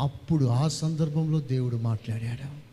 అప్పుడు 0.00 0.44
ఆ 0.44 0.68
సందర్భంలో 0.68 1.40
దేవుడు 1.40 1.76
మాట్లాడాడు. 1.76 2.68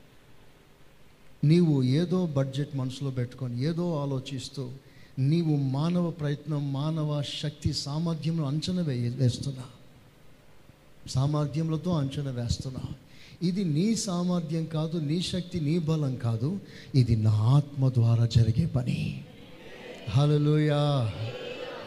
నీవు 1.45 1.83
ఏదో 1.83 2.25
బడ్జెట్ 2.25 2.75
మనసులో 2.75 3.09
పెట్టుకొని 3.09 3.63
ఏదో 3.63 4.01
ఆలోచిస్తూ 4.01 4.71
నీవు 5.19 5.55
మానవ 5.55 6.09
ప్రయత్నం 6.09 6.73
మానవ 6.73 7.23
శక్తి 7.41 7.73
సామర్థ్యంలో 7.73 8.45
అంచనా 8.45 8.81
వేస్తున్నా. 8.81 9.63
సామర్థ్యములతో 11.09 11.91
అంచనా 11.91 12.31
వేస్తున్నావు 12.31 13.04
ఇది 13.45 13.63
నీ 13.63 13.95
సామర్థ్యం 13.95 14.65
కాదు 14.65 14.97
నీ 14.97 15.21
శక్తి 15.21 15.57
నీ 15.59 15.75
బలం 15.79 16.15
కాదు. 16.15 16.59
ఇది 16.95 17.15
నా 17.15 17.33
ఆత్మ 17.55 17.89
ద్వారా 17.89 18.25
జరిగే 18.25 18.65
పని. 18.65 18.99
హాలలోయా 20.09 20.81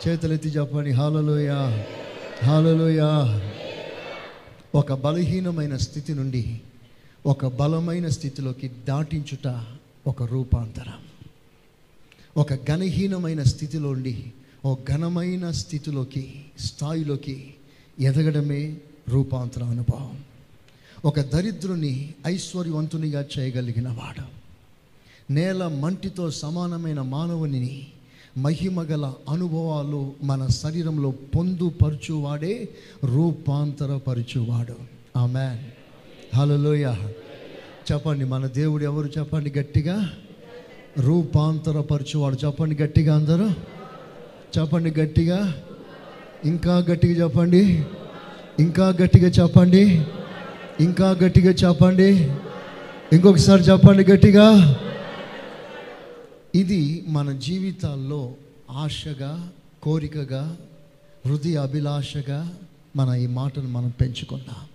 చేతులెత్తి 0.05 0.49
చెప్పండి 0.49 0.91
హాలలోయా 0.91 1.59
హాలలోయా 2.45 3.11
ఒక 4.75 4.93
బలహీనమైన 4.93 5.77
స్థితి 5.77 6.15
నుండి 6.15 6.61
ఒక 7.27 7.47
బలమైన 7.47 8.09
స్థితిలోకి 8.09 8.69
దాటించుట 8.89 9.49
ఒక 10.07 10.23
రూపాంతరం. 10.23 10.99
ఒక 12.37 12.55
ఘనహీనమైన 12.55 13.43
స్థితిలో 13.43 13.89
ఉండి 13.91 14.17
ఓ 14.65 14.77
ఘనమైన 14.91 15.51
స్థితిలోకి 15.51 16.25
స్థాయిలోకి 16.59 17.37
ఎదగడమే 18.01 18.63
రూపాంతర 19.09 19.63
అనుభవం. 19.75 20.17
ఒక 21.05 21.21
దరిద్రుని 21.21 22.15
ఐశ్వర్యవంతునిగా 22.27 23.25
చేయగలిగిన 23.39 23.89
వాడు. 23.89 24.39
నేల 25.33 25.67
మంటితో 25.67 26.31
సమానమైన 26.31 27.01
మానవుని 27.01 27.87
మహిమగల 28.39 29.13
అనుభవాలు 29.29 30.13
మన 30.23 30.47
శరీరంలో 30.47 31.11
పొందుపరచువాడే 31.11 32.69
రూపాంతరపరచువాడు. 33.05 34.75
ఆమె 35.17 35.59
హలోయ 36.39 36.95
చెప్పండి 37.93 38.25
మన 38.25 38.47
దేవుడు 38.47 38.85
ఎవరు 38.85 39.13
చెప్పండి 39.19 39.53
గట్టిగా? 39.59 40.13
రూపాంతరపరచువాడు. 40.99 42.47
చెప్పండి 42.47 42.83
గట్టిగా 42.83 43.17
అందరూ. 43.17 43.49
చెప్పండి 44.59 45.01
గట్టిగా. 45.01 45.55
ఇంకా 46.45 46.79
గట్టిగా 46.79 47.25
చెప్పండి. 47.25 47.85
ఇంకా 48.59 48.89
గట్టిగా 48.89 49.29
చెప్పండి. 49.29 50.03
ఇంకా 50.81 51.11
గట్టిగా 51.11 51.53
చెప్పండి. 51.53 52.33
ఇంకొకసారి 53.13 53.63
చెప్పండి 53.63 54.05
గట్టిగా. 54.05 54.77
ఇది 56.55 57.05
మన 57.09 57.33
జీవితాల్లో 57.33 58.35
ఆశగా 58.71 59.53
కోరికగా 59.83 60.57
హృదయ 61.27 61.57
అభిలాషగా 61.57 62.59
మన 62.97 63.17
ఈ 63.17 63.27
మాటను 63.27 63.69
మనం 63.69 63.89
పెంచుకున్నాం 63.89 64.67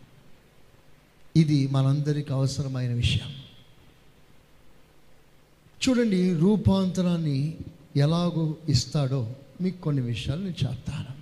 ఇది 1.36 1.68
మనందరికి 1.68 2.34
అవసరమైన 2.34 2.94
విషయం. 2.94 3.32
చూడండి 5.90 6.34
రూపాంతరాన్ని 6.34 7.54
ఎలాగో 7.96 8.56
ఇస్తాడో 8.70 9.28
మీకు 9.62 9.82
కొన్ని 9.82 10.02
విషయాలు 10.02 10.40
నేను 10.40 10.70
చెప్తాను. 10.70 11.14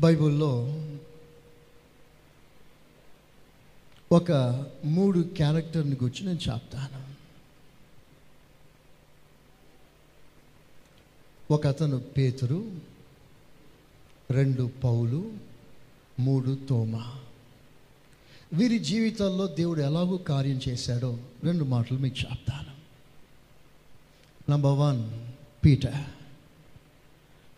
బైబిల్లో 0.00 0.80
ఒక 4.12 4.32
మూడు 4.84 5.20
క్యారెక్టర్ని 5.20 5.96
గురించి 6.02 6.26
నేను 6.26 6.52
చెప్తాను. 6.52 7.14
ఒక 11.52 11.66
అతను 11.66 12.00
పేతురు 12.00 12.80
రెండు 14.30 14.70
పౌలు 14.84 15.32
మూడు 16.20 16.58
తోమ. 16.68 17.02
వీరి 18.52 18.78
జీవితాల్లో 18.78 19.46
దేవుడు 19.46 19.80
ఎలాగో 19.80 20.16
కార్యం 20.16 20.60
చేశాడో 20.68 21.18
రెండు 21.44 21.64
మాటలు 21.64 21.98
మీకు 21.98 22.16
చెప్తాను. 22.20 22.72
Number 24.50 24.78
one 24.78 25.28
Peter 25.64 26.04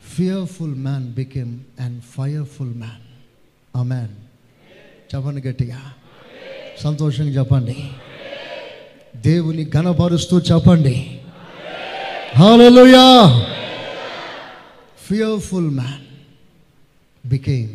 fearful 0.02 0.74
man 0.74 1.14
became 1.14 1.64
and 1.80 2.02
fireful 2.02 2.74
man 2.74 3.02
a 3.76 3.82
man 3.82 4.16
చెప్పండి 5.14 5.48
గట్టిగా. 5.48 5.94
సంతోషంగా 6.80 7.28
చెప్పండి. 7.28 7.90
దేవుని 9.16 9.70
ఘనపరుస్తూ 9.70 10.40
చెప్పండి. 10.40 11.20
Hallelujah 12.36 13.40
fearful 15.08 15.70
man 15.70 16.04
became 17.28 17.70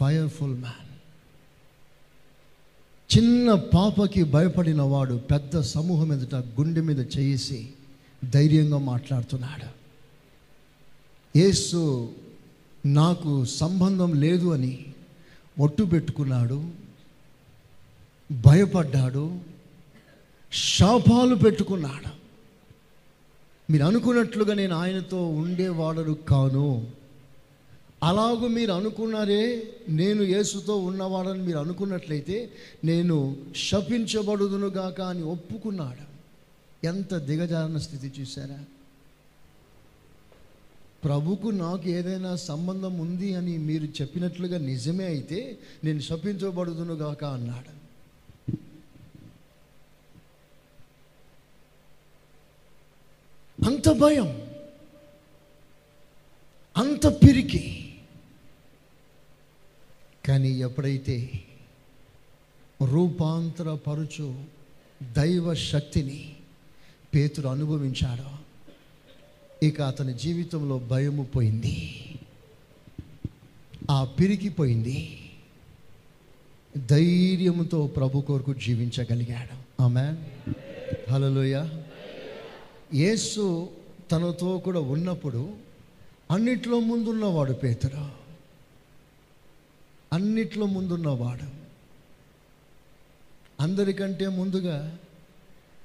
fireful 0.00 0.54
man 0.54 0.86
చిన్న 3.18 3.54
పాపకి 3.54 4.22
భయపడిన 4.22 4.82
వాడు 4.82 5.14
పెద్ద 5.14 5.60
సమూహం 5.60 6.12
ఎదుట 6.12 6.34
గుండె 6.34 6.80
మీద 6.80 7.18
చేసి 7.18 7.68
ధైర్యంగా 8.24 8.78
మాట్లాడుతున్నాడు. 8.78 9.76
యేసు 11.38 12.12
నాకు 12.86 13.44
సంబంధం 13.44 14.20
లేదు 14.20 14.54
అని 14.54 14.84
ఒట్టు 15.60 15.82
పెట్టుకున్నాడు. 15.82 16.85
భయపడ్డాడు 18.30 19.38
శాపాలు 20.52 21.34
పెట్టుకున్నాడు. 21.34 22.10
మీరు 23.70 23.84
అనుకున్నట్లుగా 23.84 24.54
నేను 24.54 24.74
ఆయనతో 24.76 25.26
ఉండేవాడను 25.28 26.14
కాను. 26.14 26.86
అలాగూ 28.02 28.48
మీరు 28.48 28.72
అనుకున్నారే 28.72 29.42
నేను 29.88 30.22
యేసుతో 30.22 30.76
ఉన్నవాడని 30.76 31.42
మీరు 31.42 31.58
అనుకున్నట్లయితే 31.58 32.50
నేను 32.84 33.36
శపించబడుదునుగాక 33.56 35.00
అని 35.00 35.22
ఒప్పుకున్నాడు. 35.22 36.04
ఎంత 36.86 37.14
దిగజారిన 37.14 37.78
స్థితి 37.78 38.20
చూసారా 38.20 38.60
ప్రభుకు 41.04 41.48
నాకు 41.48 41.88
ఏదైనా 41.88 42.36
సంబంధం 42.36 42.98
ఉంది 42.98 43.34
అని 43.34 43.58
మీరు 43.58 43.84
చెప్పినట్లుగా 43.84 44.58
నిజమే 44.58 45.04
అయితే 45.04 45.58
నేను 45.84 46.00
శపించబడుదునుగాక 46.00 47.24
అన్నాడు. 47.24 47.85
అంత 53.66 53.88
భయం 53.88 54.42
అంత 56.76 57.06
పిరికి. 57.06 57.94
కానీ 60.28 60.50
ఎప్పుడైతే 60.50 61.30
రూపాంతరపరుచు 62.90 64.44
దైవ 65.02 65.54
శక్తిని 65.54 66.36
పేతుడు 67.14 67.48
అనుభవించాడో 67.48 68.30
ఇక 69.62 69.80
అతని 69.80 70.14
జీవితంలో 70.14 70.78
భయము 70.78 71.22
పోయింది. 71.22 72.04
ఆ 73.90 74.04
పిరికిపోయింది 74.04 75.30
ధైర్యంతో 76.86 77.86
ప్రభు 77.86 78.20
కొరకు 78.20 78.54
జీవించగలిగాడు. 78.54 79.82
ఆమె 79.82 80.14
హలోయ 81.10 81.68
యేసు 82.94 83.70
తనతో 84.10 84.58
కూడా 84.58 84.80
ఉన్నప్పుడు 84.80 85.56
అన్నిట్లో 86.30 86.80
ముందున్నవాడు 86.80 87.52
పేతురు. 87.52 88.10
అన్నిట్లో 90.12 90.66
ముందున్నవాడు. 90.66 91.66
అందరికంటే 93.62 94.28
ముందుగా 94.28 94.98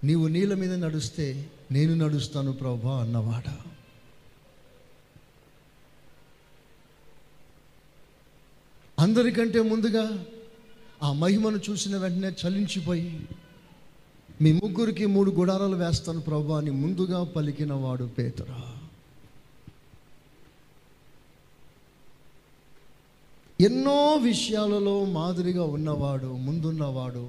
నీవు 0.04 0.28
నీళ్ళ 0.28 0.54
మీద 0.54 0.74
నడుస్తే 0.74 1.52
నేను 1.72 1.96
నడుస్తాను 1.96 2.52
ప్రభా 2.52 3.02
అన్నవాడు. 3.02 3.72
అందరికంటే 9.02 9.62
ముందుగా 9.62 10.26
ఆ 11.04 11.14
మహిమను 11.14 11.60
చూసిన 11.70 11.98
వెంటనే 11.98 12.48
చలించిపోయి 12.48 13.28
మీ 14.42 14.52
ముగ్గురికి 14.52 15.06
మూడు 15.06 15.32
గుడారాలు 15.32 15.76
వేస్తాను 15.76 16.22
ప్రభు 16.22 16.54
అని 16.54 16.72
ముందుగా 16.72 17.24
పలికిన 17.24 17.74
వాడు 17.74 18.04
పేతురా. 18.18 18.60
ఎన్నో 23.60 24.18
విషయాలలో 24.18 25.06
మాదిరిగా 25.06 25.64
ఉన్నవాడు 25.64 26.28
ముందున్నవాడు 26.38 27.24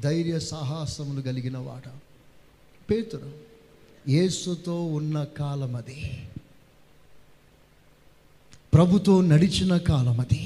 ధైర్య 0.00 0.38
సాహసములు 0.38 1.20
కలిగిన 1.22 1.58
వాడు 1.58 1.92
పేతురు 2.90 3.30
యేసుతో 4.08 4.84
ఉన్న 4.84 5.24
కాలం 5.38 5.76
అది 5.76 6.00
ప్రభుతో 8.72 9.20
నడిచిన 9.22 9.76
కాలం 9.78 10.20
అది 10.20 10.44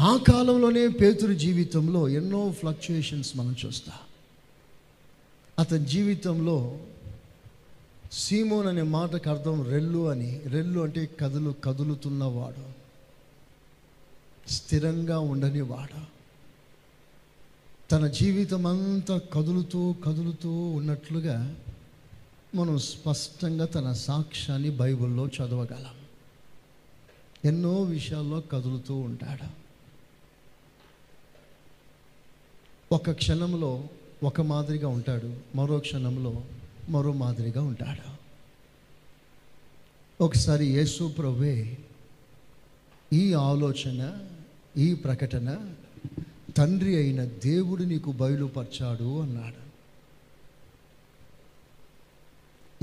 ఆ 0.00 0.16
కాలంలోనే 0.16 0.88
పేతురు 0.88 1.34
జీవితంలో 1.34 2.08
ఎన్నో 2.08 2.52
ఫ్లక్చుయేషన్స్ 2.52 3.36
మనం 3.36 3.56
చూస్తా. 3.66 3.92
అతని 5.58 5.84
జీవితంలో 5.84 6.78
సీమోన్ 8.12 8.66
అనే 8.66 8.82
మాటకు 8.82 9.30
అర్థం 9.30 9.64
రెల్లు 9.64 10.08
అని 10.08 10.40
రెల్లు 10.46 10.80
అంటే 10.80 11.10
కదులు 11.20 11.54
కదులుతున్నవాడు. 11.64 12.78
స్థిరంగా 14.50 15.18
ఉండని 15.18 15.60
వాడు 15.60 16.00
తన 17.90 18.06
జీవితం 18.06 18.66
అంతా 18.66 19.18
కదులుతూ 19.18 19.92
కదులుతూ 19.92 20.68
ఉన్నట్లుగా 20.70 21.56
మనం 22.54 22.78
స్పష్టంగా 22.78 23.66
తన 23.66 23.92
సాక్ష్యాన్ని 23.92 24.70
బైబిల్లో 24.70 25.26
చదవగలం. 25.26 25.96
ఎన్నో 27.44 27.82
విషయాల్లో 27.82 28.40
కదులుతూ 28.40 28.96
ఉంటాడు. 28.96 29.67
ఒక 32.92 33.10
క్షణంలో 33.10 33.88
ఒక 34.22 34.40
మాదిరిగా 34.40 34.88
ఉంటాడు 34.88 35.36
మరో 35.56 35.78
క్షణంలో 35.78 36.42
మరో 36.88 37.12
మాదిరిగా 37.12 37.62
ఉంటాడు. 37.62 38.06
ఒకసారి 40.24 40.66
యేసు 40.66 41.14
ప్రభువే 41.18 41.78
ఈ 43.12 43.32
ఆలోచన 43.32 44.18
ఈ 44.76 44.94
ప్రకటన 44.94 45.72
తండ్రి 46.56 46.96
అయిన 46.96 47.24
దేవుడు 47.24 47.82
నీకు 47.82 48.12
బయలుపరిచాడు 48.12 49.20
అన్నాడు. 49.22 49.62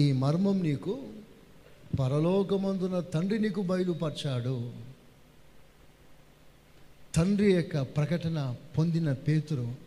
ఈ 0.02 0.12
మర్మం 0.12 0.63
నీకు 0.63 1.04
పరలోకమందున 2.00 3.00
తండ్రి 3.00 3.39
నీకు 3.39 3.62
బయలుపరిచాడు. 3.62 4.72
తండ్రి 7.15 7.54
యొక్క 7.54 7.82
ప్రకటన 7.82 8.56
పొందిన 8.78 9.13
పేతురు 9.13 9.85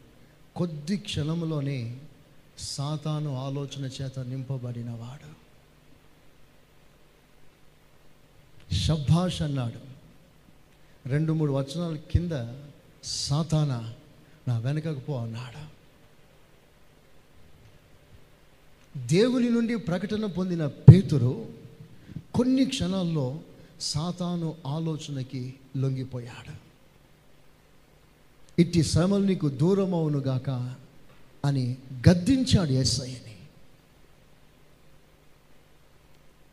కొద్ది 0.58 0.96
క్షణంలోనే 0.96 2.00
సాతాను 2.58 3.36
ఆలోచన 3.36 3.84
చేత 3.84 4.18
నింపబడినవాడు 4.18 5.30
షబ్బాష్ 8.74 9.42
అన్నాడు. 9.42 9.80
రెండు 11.08 11.32
మూడు 11.32 11.52
వచనాల 11.52 11.96
కింద 11.96 12.54
సాతాన 13.04 13.94
నా 14.48 14.58
వెనకకు 14.58 15.00
పో 15.00 15.18
అన్నాడు. 15.18 15.62
దేవుని 19.06 19.50
నుండి 19.50 19.76
ప్రకటన 19.76 20.26
పొందిన 20.26 20.66
పేతురు 20.66 21.46
కొన్ని 22.34 22.64
క్షణాల్లో 22.64 23.40
సాతాను 23.80 24.56
ఆలోచనకి 24.66 25.54
లొంగిపోయాడు. 25.76 26.67
ఇట్టి 28.58 28.82
శ్రమలు 28.82 29.24
నీకు 29.24 29.48
దూరం 29.60 29.94
అవునుగాక 29.94 30.48
అని 31.44 31.64
గద్దించాడు 32.08 32.72
ఎస్ఐని 32.74 33.34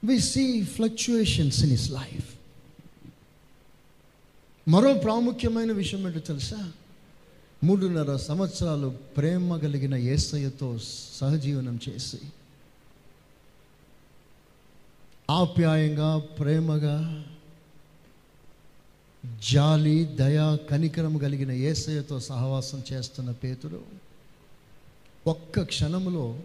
we 0.03 0.17
see 0.25 0.45
fluctuations 0.75 1.59
in 1.63 1.71
his 1.71 1.89
life 1.91 2.29
మరో 4.67 4.91
ప్రాముఖ్యమైన 4.99 5.71
విషయం 5.73 6.07
ఏంటో 6.07 6.19
తెలుసా? 6.27 6.59
మూడున్నర 7.61 8.15
సంవత్సరాలు 8.23 8.87
ప్రేమ 9.17 9.57
కలిగిన 9.57 9.95
ఏసయ్యతో 10.13 10.69
సహజీవనం 11.19 11.79
చేసి 11.85 12.19
ఆప్యాయంగా 15.31 16.09
ప్రేమగా 16.39 16.95
జాలి 19.51 20.05
దయా 20.05 20.55
కనికరం 20.55 21.17
కలిగిన 21.17 21.51
ఏసయతో 21.51 22.19
సహవాసం 22.19 22.83
చేస్తున్న 22.93 23.31
పేతుడు 23.31 23.83
ఒక్క 25.27 25.61
క్షణంలో 25.63 26.39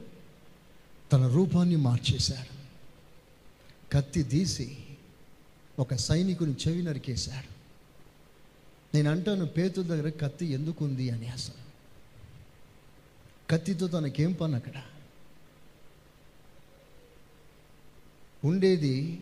తన 1.12 1.26
రూపాన్ని 1.26 1.76
మార్చేశాడు. 1.76 2.60
కత్తి 3.92 4.22
తీసి 4.22 4.78
ఒక 5.78 5.94
సైనికుని 5.94 6.54
చెవి 6.68 6.82
నరికేశాడు. 6.82 7.60
నేను 8.96 9.10
అంటాను 9.10 9.46
పేతురు 9.46 9.86
దగ్గర 9.86 10.08
కత్తి 10.08 10.46
ఎందుకు 10.46 10.84
ఉంది 10.84 11.10
అని 11.10 11.28
అసలు. 11.28 11.70
కత్తితో 13.50 13.88
తనకేం 13.88 14.32
పని 14.32 14.56
అక్కడ? 14.56 14.72
ఉండేది 18.44 19.20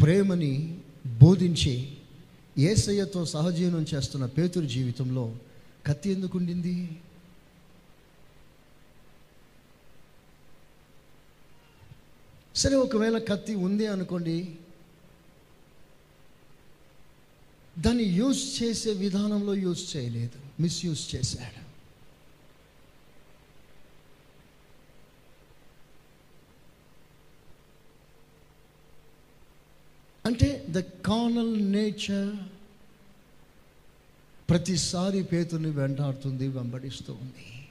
ప్రేమని 0.00 0.78
బోధించి 1.22 1.93
ఏసయ్యతో 2.58 3.26
సహజీవనం 3.26 3.86
చేస్తున్న 3.94 4.26
పేతురు 4.26 4.66
జీవితంలో 4.66 5.36
కత్తి 5.86 6.10
ఎందుకు 6.10 6.38
ఉండింది? 6.38 6.88
సరే 12.54 12.74
ఒకవేళ 12.74 13.18
కత్తి 13.18 13.54
ఉంది 13.54 13.86
అనుకోండి 13.86 14.58
దాన్ని 17.78 18.04
యూజ్ 18.04 18.62
చేసే 18.62 18.92
విధానంలో 18.92 19.54
యూజ్ 19.54 19.96
చేయలేదు 19.96 20.62
మిస్యూజ్ 20.62 21.14
చేశాడు. 21.14 21.63
అంటే 30.26 30.66
ద 30.70 30.78
కానల్ 30.78 31.72
నేచర్ 31.72 32.36
ప్రతిసారి 34.50 35.22
పేతుని 35.22 35.70
వెంటాడుతుంది 35.70 36.48
వెంబడిస్తూ 36.48 37.12
ఉంది. 37.12 37.68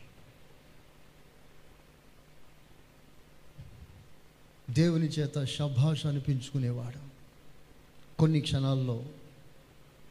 దేవుని 4.73 5.05
చేత 5.05 5.43
శభాష్ 5.43 6.05
అనిపించుకునేవాడు. 6.05 7.01
కొన్ని 8.19 8.41
క్షణాల్లో 8.41 9.05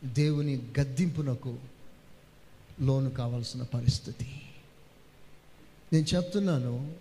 దేవుని 0.04 0.70
గద్దింపునకు 0.80 1.58
లోను 2.80 3.10
కావాల్సిన 3.10 3.62
పరిస్థితి. 3.62 4.28
నేను 5.92 6.04
చెప్తున్నాను 6.14 6.94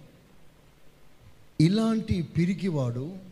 ఇలాంటి 1.61 2.21
పిరికివాడు 2.21 3.30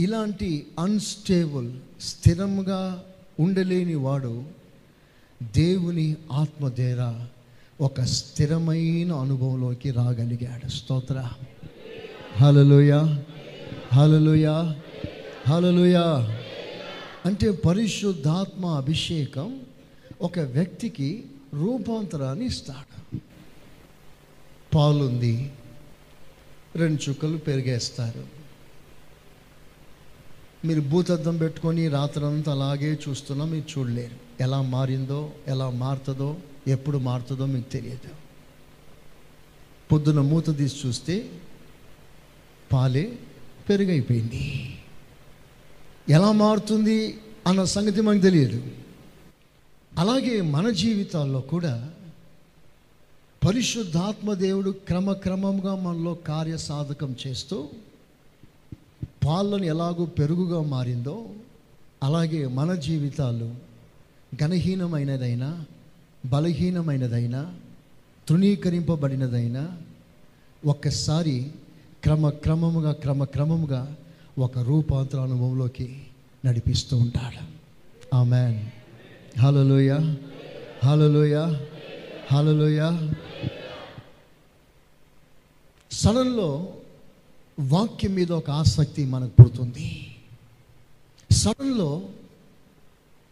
ఇలాంటి 0.00 0.66
అన్స్టేబుల్ 0.78 1.72
స్థిరంగా 2.00 3.04
ఉండలేని 3.40 3.94
వాడు 3.94 4.42
దేవుని 5.42 6.16
ఆత్మధేర 6.32 7.26
ఒక 7.80 8.00
స్థిరమైన 8.00 9.12
అనుభవంలోకి 9.12 9.90
రాగలిగాడు. 9.90 10.68
స్తోత్ర. 10.68 11.28
హలలుయ 12.36 13.22
హలలుయ 13.92 14.72
హలలుయ 15.48 15.96
అంటే 17.26 17.50
పరిశుద్ధాత్మ 17.50 18.66
అభిషేకం 18.66 19.60
ఒక 20.20 20.38
వ్యక్తికి 20.38 21.24
రూపాంతరాన్ని 21.54 22.46
ఇస్తాడు. 22.46 23.18
పాలుంది 24.74 25.52
రెండు 26.76 27.10
చుక్కలు 27.10 27.36
పెరిగేస్తారు. 27.36 28.37
మీరు 30.64 30.80
భూతద్దం 30.80 31.36
పెట్టుకొని 31.36 31.88
రాత్రంతా 31.88 32.52
అలాగే 32.52 32.98
చూస్తున్నా 33.08 33.44
మీరు 33.44 33.78
చూడలేరు. 33.78 34.42
ఎలా 34.42 34.62
మారిందో 34.62 35.32
ఎలా 35.46 35.70
మారుతుందో 35.70 36.36
ఎప్పుడు 36.66 36.98
మారుతుందో 36.98 37.46
మీకు 37.46 37.70
తెలియదు. 37.70 38.10
పొద్దున 39.92 40.20
మూత 40.20 40.56
తీసి 40.56 40.76
చూస్తే 40.86 41.30
పాలే 42.72 43.18
పెరుగైపోయింది. 43.68 44.78
ఎలా 46.08 46.32
మారుతుంది 46.32 47.18
అన్న 47.46 47.64
సంగతి 47.64 48.00
మనకు 48.00 48.22
తెలియదు. 48.22 48.66
అలాగే 49.98 50.40
మన 50.40 50.70
జీవితాల్లో 50.70 51.40
కూడా 51.40 51.90
పరిశుద్ధాత్మ 53.46 54.34
దేవుడు 54.34 54.70
క్రమక్రమంగా 54.70 55.74
మనలో 55.74 56.14
కార్యసాధకం 56.14 57.16
చేస్తూ 57.26 57.68
పాలను 59.28 59.64
ఎలాగో 59.64 60.04
పెరుగుగా 60.04 60.62
మారిందో 60.62 61.26
అలాగే 62.02 62.46
మన 62.46 62.74
జీవితాలు 62.74 63.54
ఘనహీనమైనదైనా 64.40 65.64
బలహీనమైనదైనా 66.26 67.54
తృణీకరింపబడినదైనా 68.28 69.78
ఒక్కసారి 70.66 71.50
క్రమక్రమముగా 72.02 72.92
క్రమక్రమముగా 72.92 73.96
ఒక 74.38 74.58
రూపాంతర 74.58 75.20
అనుభవంలోకి 75.20 76.02
నడిపిస్తూ 76.46 76.96
ఉంటాడు. 76.96 77.44
ఆమెన్. 78.16 78.66
హలోయ 79.40 80.16
హలోయ 80.84 81.58
హలోయ 82.32 83.08
సడన్లో 85.92 86.68
వాక్యం 87.60 88.14
మీద 88.14 88.32
ఒక 88.32 88.50
ఆసక్తి 88.50 89.04
మనకు 89.04 89.30
పుడుతుంది. 89.30 90.16
సడన్లో 91.30 92.08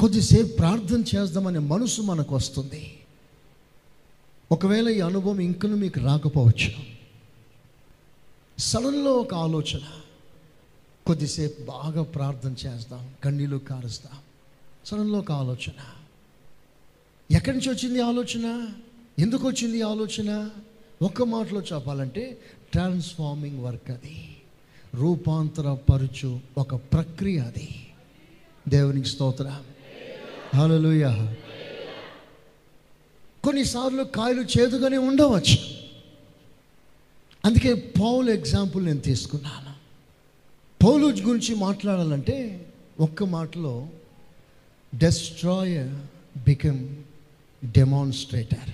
కొద్దిసేపు 0.01 0.57
ప్రార్థన 0.57 1.05
చేద్దామనే 1.17 1.59
మనసు 1.59 2.03
మనకు 2.03 2.35
వస్తుంది. 2.35 2.99
ఒకవేళ 4.53 4.89
ఈ 4.89 5.01
అనుభవం 5.01 5.39
ఇంకను 5.39 5.77
మీకు 5.77 6.01
రాకపోవచ్చు. 6.01 6.73
సడన్లో 8.59 9.12
ఒక 9.12 9.35
ఆలోచన. 9.35 9.81
కొద్దిసేపు 11.07 11.62
బాగా 11.62 12.03
ప్రార్థన 12.03 12.55
చేస్తాం 12.67 13.15
కన్నీళ్ళు 13.25 13.57
కారుస్తాం. 13.57 14.19
సడన్లో 14.87 15.19
ఒక 15.19 15.33
ఆలోచన. 15.33 15.75
ఎక్కడి 17.31 17.57
నుంచి 17.57 17.71
వచ్చింది 17.71 18.01
ఆలోచన? 18.01 18.69
ఎందుకు 19.19 19.49
వచ్చింది 19.49 19.83
ఆలోచన? 19.83 20.51
ఒక్క 21.03 21.23
మాటలో 21.23 21.61
చెప్పాలంటే 21.61 22.39
ట్రాన్స్ఫార్మింగ్ 22.77 23.65
వర్క్ 23.65 23.91
అది. 23.91 24.37
రూపాంతరపరచు 24.95 26.41
ఒక 26.59 26.75
ప్రక్రియ 26.75 27.39
అది. 27.39 27.87
దేవునికి 28.69 29.09
స్తోత్ర. 29.09 29.59
హల్లెలూయా. 30.55 31.37
కొన్నిసార్లు 33.45 34.03
కాయలు 34.03 34.43
చేదుగానే 34.43 34.97
ఉండవచ్చు. 34.97 35.57
అందుకే 37.45 37.75
పౌలు 37.75 38.31
ఎగ్జాంపుల్ 38.31 38.87
నేను 38.87 39.01
తీసుకున్నాను. 39.01 39.73
పౌలు 40.87 41.07
గురించి 41.07 41.55
మాట్లాడాలంటే 41.55 42.67
ఒక్క 43.01 43.23
మాటలో 43.23 43.89
డెస్ట్రాయర్ 44.95 45.95
బికమ్ 46.45 46.97
డెమాన్స్ట్రేటర్ 47.65 48.71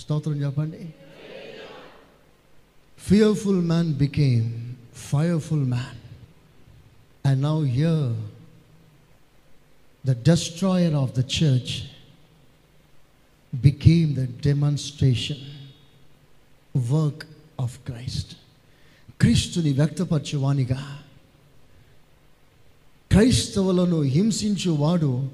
స్తోత్రం 0.00 0.34
చెప్పండి. 0.34 0.94
fearful 3.01 3.53
man 3.53 3.93
became 3.93 4.77
fireful 4.91 5.57
man. 5.57 5.97
And 7.23 7.41
now 7.41 7.61
here, 7.61 8.13
the 10.03 10.15
destroyer 10.15 10.95
of 10.95 11.13
the 11.13 11.23
church 11.23 11.83
became 13.61 14.15
the 14.15 14.27
demonstration 14.27 15.37
work 16.89 17.25
of 17.59 17.77
Christ. 17.85 18.35
క్రీస్తుని 19.21 19.73
వ్యక్తపరచువానిగా 19.73 20.81
క్రైస్తవులను 23.11 24.01
హింసించువాడు 24.01 25.29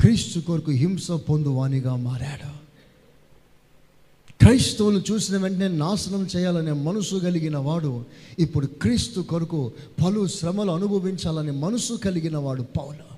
క్రీస్తు 0.00 0.38
కొరకు 0.38 0.70
హింస 0.70 1.10
పొందువానిగా 1.10 1.96
మారాడు 1.96 2.51
క్రైస్తవులు 4.43 5.03
చూసిన 5.11 5.37
వెంటనే 5.37 5.67
నాశనం 5.67 6.27
చేయాలనే 6.35 6.71
మనసు 6.71 7.15
కలిగిన 7.15 7.57
వాడు 7.57 8.05
ఇప్పుడు 8.39 8.65
క్రీస్తు 8.67 9.21
కొరకు 9.21 9.71
పలు 10.05 10.27
శ్రమలు 10.27 10.71
అనుభవించాలనే 10.71 11.51
మనసు 11.51 11.93
కలిగిన 11.93 12.37
వాడు 12.37 12.61
పౌలు. 12.61 13.13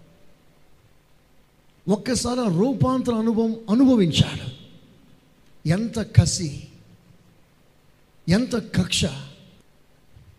ఒక్కసారి 1.91 2.39
ఆ 2.39 2.59
రూపాంతర 2.59 3.13
అనుభవం 3.13 3.55
అనుభవించాడు. 3.69 4.51
ఎంత 5.67 5.99
కసి 5.99 6.67
ఎంత 8.29 8.55
కక్ష 8.55 9.05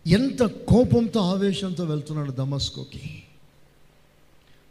ఎంత 0.06 0.42
కోపంతో 0.42 1.20
ఆవేశంతో 1.20 1.84
వెళ్తున్నాడు 1.84 2.30
దమస్కోకి. 2.30 3.22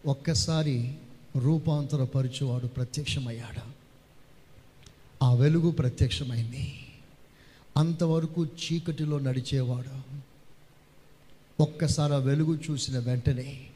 ఒక్కసారి 0.06 0.96
రూపాంతర 1.38 2.04
పరిచేవాడు 2.04 2.68
ప్రత్యక్షమయ్యాడు? 2.68 3.75
ఆ 5.24 5.34
వెలుగు 5.34 5.72
ప్రత్యక్షమైంది. 5.72 6.74
అంతవరకు 7.78 8.46
చీకటిలో 8.46 9.20
నడిచేవాడు. 9.20 10.26
ఒక్కసారి 11.62 12.14
ఆ 12.14 12.18
వెలుగు 12.18 12.60
చూసిన 12.72 13.00
వెంటనే 13.00 13.68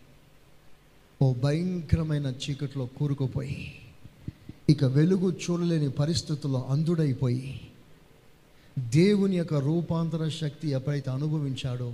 ఓ 1.22 1.34
భయంకరమైన 1.34 2.26
చీకటిలో 2.26 2.86
కూరుకుపోయి 2.86 3.76
ఇక 4.70 4.84
వెలుగు 4.84 5.32
చూడలేని 5.32 5.92
పరిస్థితుల్లో 5.92 6.66
అంధుడైపోయి 6.70 7.62
దేవుని 8.80 9.38
యొక్క 9.38 9.54
రూపాంతర 9.54 10.30
శక్తి 10.30 10.70
ఎప్పుడైతే 10.70 11.12
అనుభవించాడో 11.12 11.94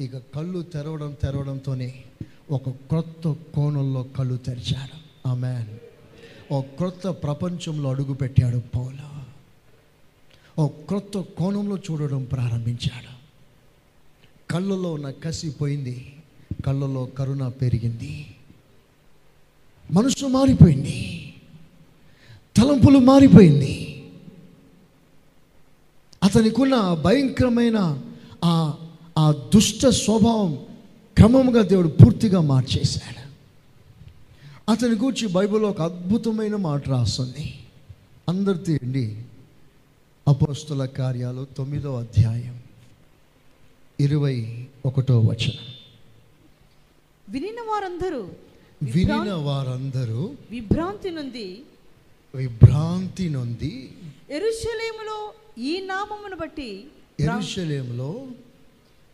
ఇక 0.00 0.18
కళ్ళు 0.18 0.62
తెరవడం 0.62 1.16
తెరవడంతోనే 1.22 2.04
ఒక 2.50 2.70
క్రొత్త 2.70 3.36
కోణంలో 3.54 4.02
కళ్ళు 4.02 4.36
తెరిచాడు. 4.36 5.28
ఆమెన్. 5.28 5.91
ఓ 6.52 6.60
క్రొత్త 6.60 7.08
ప్రపంచంలో 7.08 7.90
అడుగుపెట్టాడు 7.90 8.58
పౌలు. 8.58 9.12
ఓ 10.60 10.68
క్రొత్త 10.68 11.18
కోణంలో 11.18 11.76
చూడడం 11.76 12.24
ప్రారంభించాడు. 12.24 13.12
కళ్ళలో 14.52 14.92
ఉన్న 14.92 15.10
కసి 15.10 15.50
పోయింది. 15.50 16.16
కళ్ళలో 16.66 17.04
కరుణ 17.04 17.48
పెరిగింది. 17.48 18.34
మనసు 19.92 20.26
మారిపోయింది. 20.26 21.34
తలంపులు 22.56 22.98
మారిపోయింది. 22.98 24.04
అతనికున్న 26.22 26.94
భయంకరమైన 26.94 28.02
ఆ 28.44 28.78
ఆ 29.18 29.32
దుష్ట 29.54 29.86
స్వభావం 29.86 30.54
క్రమంగా 31.16 31.62
దేవుడు 31.62 31.88
పూర్తిగా 31.88 32.40
మార్చేశాడు. 32.40 33.21
అతని 34.72 34.94
గురించి 34.94 35.26
బైబిల్లో 35.28 35.68
ఒక 35.68 35.80
అద్భుతమైన 35.82 36.56
మాట 36.56 36.88
రాస్తుంది. 36.88 37.54
అందరు 38.28 38.58
తీయండి. 38.58 39.24
అపోస్తుల 40.28 40.84
కార్యాలు 40.84 41.46
తొమ్మిదో 41.56 41.98
అధ్యాయం 41.98 42.62
ఇరవై 44.00 44.66
ఒకటో 44.86 45.20
వచనం. 45.20 45.66
వినిన 47.28 47.60
వారందరూ 47.70 48.28
వినిన 48.82 49.32
వారందరూ 49.32 50.34
విభ్రాంతి 50.50 51.10
నుండి 51.10 51.62
విభ్రాంతి 52.34 53.28
నొంది 53.28 53.90
ఎరుషలేములో 54.30 55.32
ఈ 55.58 55.80
నామమును 55.80 56.36
బట్టి 56.36 56.70
ఎరుషలేములో 57.20 58.26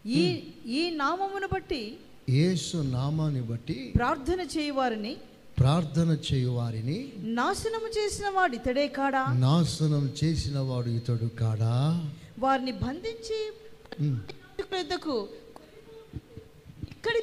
ఈ 0.07 0.43
ఈ 0.67 0.91
నామమును 0.91 1.49
బట్టి 1.53 1.97
యేసు 2.29 2.77
నామాన్ని 2.77 3.43
బట్టి 3.43 3.93
ప్రార్థన 3.97 4.41
చేయవారిని 4.41 5.17
ప్రార్థన 5.59 6.11
చేయు 6.27 6.51
వారిని 6.57 6.97
నాశనము 7.39 7.89
చేసిన 7.97 8.27
వాడు 8.29 8.55
ఇతడే 8.59 8.85
కాడా? 8.99 9.23
నాశనం 9.45 10.05
చేసిన 10.21 10.59
వాడు 10.69 10.91
ఇతడు 10.99 11.29
కాడా? 11.41 11.73
వారిని 12.39 12.73
బంధించి 12.83 13.39
యుద్ధకు 14.73 15.17
ఇక్కడి 16.95 17.21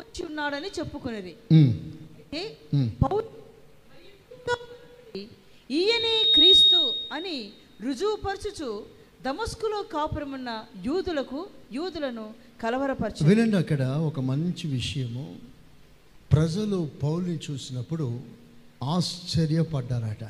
వచ్చి 0.00 0.22
ఉన్నాడని 0.28 0.70
చెప్పుకునేది 0.78 1.32
ఈయనే 5.70 6.14
క్రీస్తు 6.34 6.80
అని 7.12 7.36
రుజువుపరచుచు 7.82 8.70
దమస్కులో 9.22 9.78
కాపురమున్న 9.92 10.50
యూదులకు 10.86 11.40
యూదులను 11.72 12.26
కలవరపరచు 12.62 13.26
వినండి 13.30 13.56
అక్కడ 13.56 13.82
ఒక 14.08 14.20
మంచి 14.30 14.64
విషయము. 14.76 15.24
ప్రజలు 16.32 16.90
పౌల్ని 17.02 17.38
చూసినప్పుడు 17.50 18.20
ఆశ్చర్యపడ్డారట. 18.84 20.28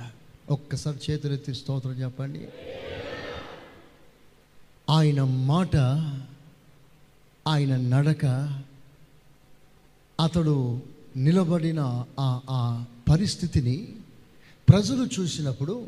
ఒక్కసారి 0.51 1.13
చేతులెత్తి 1.13 1.55
స్తోత్రం 1.55 1.93
చెప్పండి. 1.93 2.49
ఆయన 4.91 5.23
మాట 5.23 5.77
ఆయన 7.47 7.77
నడక 7.77 8.27
అతడు 10.21 10.81
నిలబడిన 11.17 12.05
ఆ 12.21 12.41
ఆ 12.51 12.85
పరిస్థితిని 13.11 13.89
ప్రజలు 14.69 15.09
చూసినప్పుడు 15.21 15.87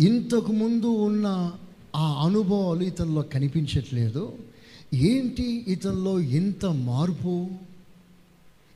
ఇంతకు 0.00 0.52
ముందు 0.52 0.86
ఉన్న 0.86 1.52
ఆ 1.96 2.24
అనుభవాలు 2.26 2.82
ఇతనిలో 2.82 3.22
కనిపించట్లేదు. 3.22 4.38
ఏంటి 4.94 5.64
ఇతనిలో 5.68 6.20
ఇంత 6.20 6.66
మార్పు? 6.66 7.50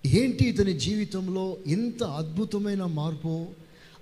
ఏంటి 0.06 0.44
ఇతని 0.44 0.78
జీవితంలో 0.78 1.56
ఇంత 1.66 2.02
అద్భుతమైన 2.02 2.84
మార్పు 2.84 3.46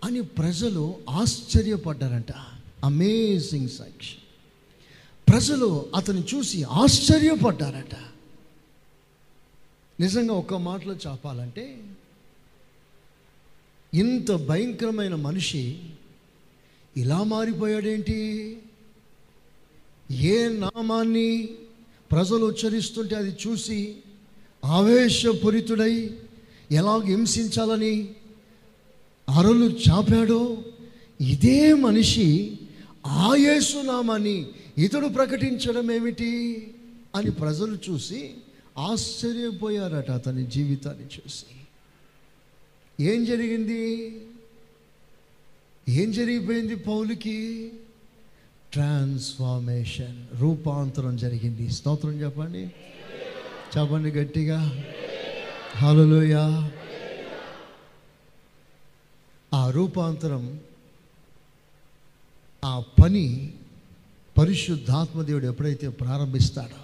అని 0.05 0.21
ప్రజలు 0.21 0.95
ఆశ్చర్యపడ్డారంట. 1.11 2.33
అమేజింగ్ 2.85 3.69
సాక్షి 3.69 4.17
ప్రజలు 5.29 5.87
అతన్ని 5.95 6.25
చూసి 6.35 6.63
ఆశ్చర్యపడ్డారట. 6.63 7.97
నిజంగా 10.01 10.35
ఒక్క 10.35 10.55
మాటలో 10.55 10.95
చెప్పాలంటే 10.95 11.83
ఇంత 13.95 14.33
భయంకరమైన 14.33 15.15
మనిషి 15.15 15.83
ఇలా 16.97 17.23
మారిపోయాడేంటి? 17.23 18.59
ఏ 20.11 20.49
నామాన్ని 20.49 21.49
ప్రజలు 22.11 22.47
ఉచ్చరిస్తుంటే 22.47 23.15
అది 23.15 23.37
చూసి 23.47 23.97
ఆవేశపూరితుడై 24.65 26.11
ఎలాగ 26.73 27.01
హింసించాలని 27.03 28.09
అరలు 29.29 29.71
చాపాడో 29.71 30.65
ఇదే 31.21 31.75
మనిషి 31.75 32.59
ఆ 33.07 33.35
యేసు 33.37 33.77
ఇతడు 34.79 35.07
ప్రకటించడం 35.07 35.91
ఏమిటి 35.91 36.67
అని 37.15 37.31
ప్రజలు 37.31 37.79
చూసి 37.91 38.31
ఆశ్చర్యపోయారట 38.79 40.11
అతని 40.11 40.47
జీవితాన్ని 40.47 41.05
చూసి. 41.05 41.45
ఏం 43.05 43.25
జరిగింది? 43.25 44.17
ఏం 45.89 46.13
జరిగిపోయింది 46.13 46.77
పౌలుకి? 46.77 47.73
ట్రాన్స్ఫార్మేషన్ 48.73 50.41
రూపాంతరం 50.41 51.17
జరిగింది. 51.17 51.73
స్తోత్రం 51.73 52.13
చెప్పండి. 52.13 52.71
చెప్పండి 53.73 54.11
గట్టిగా. 54.11 54.59
హలోయ 55.79 56.35
ఆ 59.53 59.71
రూపాంతరం 59.71 60.45
ఆ 62.63 62.75
పని 63.01 63.27
పరిశుద్ధాత్మదేవుడు 64.37 65.47
ఎప్పుడైతే 65.47 65.89
ప్రారంభిస్తాడో 66.01 66.81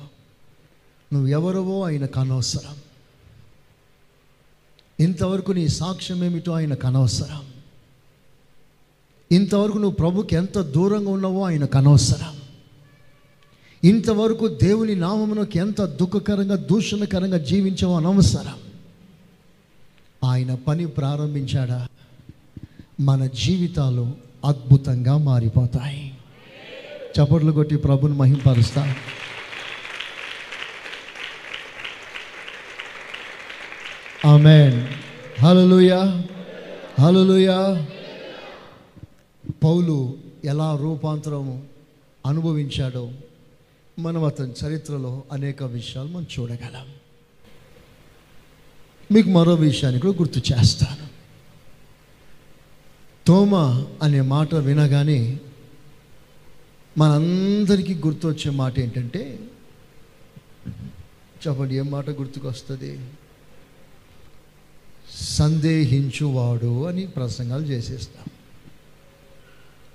నువ్వు 1.11 1.29
ఎవరవో 1.29 1.77
ఆయనకు 1.83 2.19
అనవసరం 2.21 2.77
ఇంతవరకు 4.99 5.53
నీ 5.53 5.69
సాక్ష్యం 5.79 6.25
ఏమిటో 6.25 6.53
ఆయనకు 6.53 6.87
అనవసరం 6.87 7.45
ఇంతవరకు 9.31 9.79
నువ్వు 9.79 9.97
ప్రభుకి 9.97 10.37
ఎంత 10.37 10.59
దూరంగా 10.75 11.11
ఉన్నావో 11.11 11.45
ఆయనకు 11.45 11.79
అనవసరం 11.79 12.35
ఇంతవరకు 13.85 14.47
దేవుని 14.47 14.97
నామమునకు 14.97 15.59
ఎంత 15.59 15.83
దుఃఖకరంగా 15.83 16.57
దూషణకరంగా 16.57 17.39
జీవించామో 17.39 17.97
అనవసరం. 17.97 18.55
ఆయన 20.25 20.55
పని 20.55 20.87
ప్రారంభించాడా? 20.87 21.89
మన 23.01 23.27
జీవితాలు 23.27 24.13
అద్భుతంగా 24.45 25.17
మారిపోతాయి. 25.17 26.15
చప్పట్లు 27.03 27.53
కొట్టి 27.53 27.77
ప్రభుని 27.77 28.15
మహింపరుస్తా. 28.15 28.95
ఆమెన్. 34.27 34.87
హల్లెలూయా. 35.43 36.23
హల్లెలూయా. 37.01 37.87
పౌలు 39.65 40.15
ఎలా 40.45 40.77
రూపాంతరము 40.77 41.63
అనుభవించాడో 42.27 43.11
మనం 44.01 44.25
అతని 44.25 44.53
చరిత్రలో 44.67 45.23
అనేక 45.33 45.63
విషయాలు 45.63 46.09
మనం 46.09 46.27
చూడగలం. 46.39 46.87
మీకు 49.13 49.29
మరో 49.29 49.55
విషయాన్ని 49.55 50.01
కూడా 50.01 50.19
గుర్తు 50.19 50.39
చేస్తాను. 50.39 51.09
తోమ 53.27 53.55
అనే 54.03 54.21
మాట 54.21 54.55
వినగానే 54.55 55.41
మనందరికీ 56.99 57.95
గుర్తొచ్చే 57.95 58.51
మాట 58.51 58.79
ఏంటంటే 58.79 59.39
చెప్పండి 61.49 61.77
ఏం 61.77 61.91
మాట 61.91 62.11
గుర్తుకొస్తుంది? 62.11 63.01
సందేహించువాడు 65.21 66.87
అని 66.87 67.07
ప్రసంగాలు 67.07 67.65
చేసేస్తాం. 67.65 68.25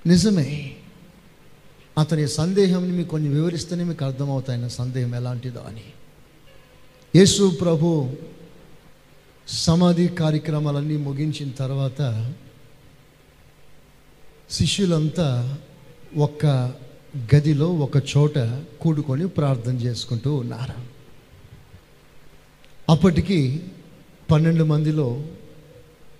నిజమే. 0.06 0.76
అతని 1.98 2.28
సందేహంని 2.28 2.92
మీకు 2.92 3.10
కొన్ని 3.10 3.30
వివరిస్తేనే 3.30 3.84
మీకు 3.84 4.06
అర్థమవుతాయి 4.06 4.62
నా 4.62 4.68
సందేహం 4.68 5.16
ఎలాంటిదో 5.16 5.60
అని. 5.60 5.84
యేసు 7.16 7.58
ప్రభు 7.62 8.14
సమాధి 9.48 10.08
కార్యక్రమాలన్నీ 10.08 10.98
ముగించిన 10.98 11.52
తర్వాత 11.52 12.34
శిష్యులంతా 14.50 15.58
ఒక్క 16.18 16.46
గదిలో 17.36 17.74
ఒక 17.74 17.98
చోట 17.98 18.40
కూడుకొని 18.82 19.28
ప్రార్థన 19.28 19.76
చేసుకుంటూ 19.76 20.36
ఉన్నారు. 20.36 20.74
అప్పటికి 22.90 23.64
పన్నెండు 24.32 24.64
మందిలో 24.64 25.24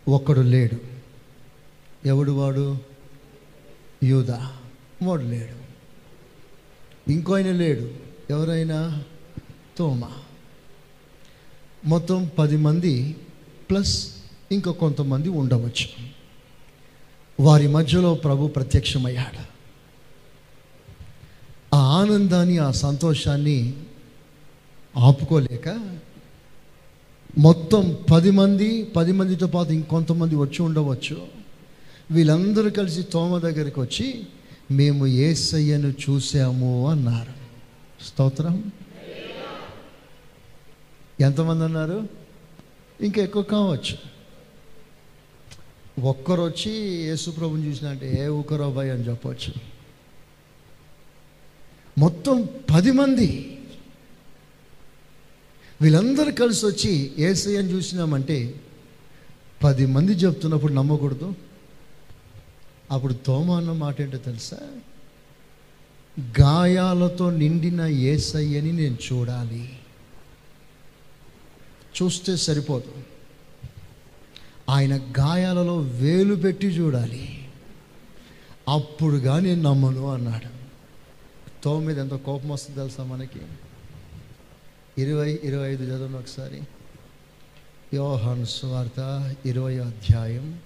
ఒక్కడు 0.08 0.42
లేడు. 0.42 0.78
ఎవడు 2.08 2.32
వాడు? 2.32 2.78
యూదా. 4.04 4.52
వాడు 5.04 5.22
లేడు. 5.22 5.65
ఇంకో 7.12 7.34
ఆయన 7.34 7.52
లేడు. 7.52 7.90
ఎవరైనా? 8.30 9.04
తోమ. 9.78 10.04
మొత్తం 11.86 12.32
పది 12.40 12.58
మంది 12.58 13.16
ప్లస్ 13.70 14.12
ఇంకా 14.52 14.72
కొంతమంది 14.72 15.30
ఉండవచ్చు. 15.30 16.16
వారి 17.40 17.68
మధ్యలో 17.68 18.14
ప్రభు 18.14 18.48
ప్రత్యక్షమయ్యాడు. 18.48 19.56
ఆ 21.76 21.78
ఆనందాన్ని 21.78 22.58
ఆ 22.58 22.72
సంతోషాన్ని 22.72 23.74
ఆపుకోలేక 24.98 25.98
మొత్తం 27.38 27.98
పది 28.12 28.32
మంది 28.32 28.84
పది 28.84 29.12
మందితో 29.12 29.48
పాటు 29.48 29.70
ఇంకొంతమంది 29.70 30.36
వచ్చి 30.36 30.62
ఉండవచ్చు. 30.62 31.28
వీళ్ళందరూ 32.12 32.70
కలిసి 32.70 33.04
తోమ 33.04 33.38
దగ్గరికి 33.38 33.80
వచ్చి 33.80 34.28
మేము 34.72 35.08
ఏసయ్యను 35.08 35.90
చూసాము 35.90 36.90
అన్నారు. 36.90 37.34
స్తోత్రం. 38.04 38.72
ఎంతమంది 41.22 41.64
అన్నారు 41.64 42.10
ఇంకా 43.02 43.22
ఎక్కువ 43.22 43.44
కావచ్చు. 43.44 43.98
ఒక్కరు 46.02 46.42
వచ్చి 46.42 46.72
యేసుప్రభుని 46.72 47.68
చూసినట్టే 47.68 48.16
ఏ 48.20 48.28
ఒకరో 48.28 48.72
భయ 48.72 48.90
అని 48.90 49.08
చెప్పవచ్చు 49.08 49.54
మొత్తం 51.98 52.50
పది 52.74 52.92
మంది. 52.92 53.60
వీళ్ళందరూ 55.82 56.32
కలిసి 56.32 56.66
వచ్చి 56.66 57.12
ఏసయ్యని 57.18 57.72
చూసినామంటే 57.72 58.56
పది 59.64 59.86
మంది 59.86 60.12
చెప్తున్నప్పుడు 60.12 60.74
నమ్మకూడదు. 60.74 61.36
అప్పుడు 62.92 63.14
తోమ 63.14 63.52
అన్న 63.52 63.72
మాట 63.72 64.02
ఏంటో 64.02 64.18
తెలుసా? 64.18 64.58
గాయాలతో 66.42 67.30
నిండిన 67.30 67.82
ఏసయ్యని 67.82 68.72
నేను 68.72 68.98
చూడాలి. 69.14 69.80
చూస్తే 72.02 72.36
సరిపోదు. 72.36 72.94
ఆయన 74.70 74.96
గాయాలలో 74.96 75.78
వేలు 75.78 76.36
పెట్టి 76.36 76.68
చూడాలి. 76.68 77.50
అప్పుడు 78.70 79.18
కానీ 79.18 79.56
నమ్మను 79.56 80.14
అన్నాడు. 80.14 80.56
తోమ 81.64 81.84
మీద 81.84 82.00
ఎంత 82.00 82.16
కోపం 82.16 82.50
వస్తుంది 82.50 82.80
తెలుసా 82.80 83.04
మనకి? 83.04 83.40
ఇరవై 84.98 85.40
ఇరవై 85.44 85.72
ఐదు 85.72 85.84
చదవండి 85.84 86.18
ఒకసారి. 86.18 86.62
యోహన్ 87.94 88.46
స్వార్త 88.46 89.34
ఇరవై 89.46 89.80
అధ్యాయం 89.80 90.60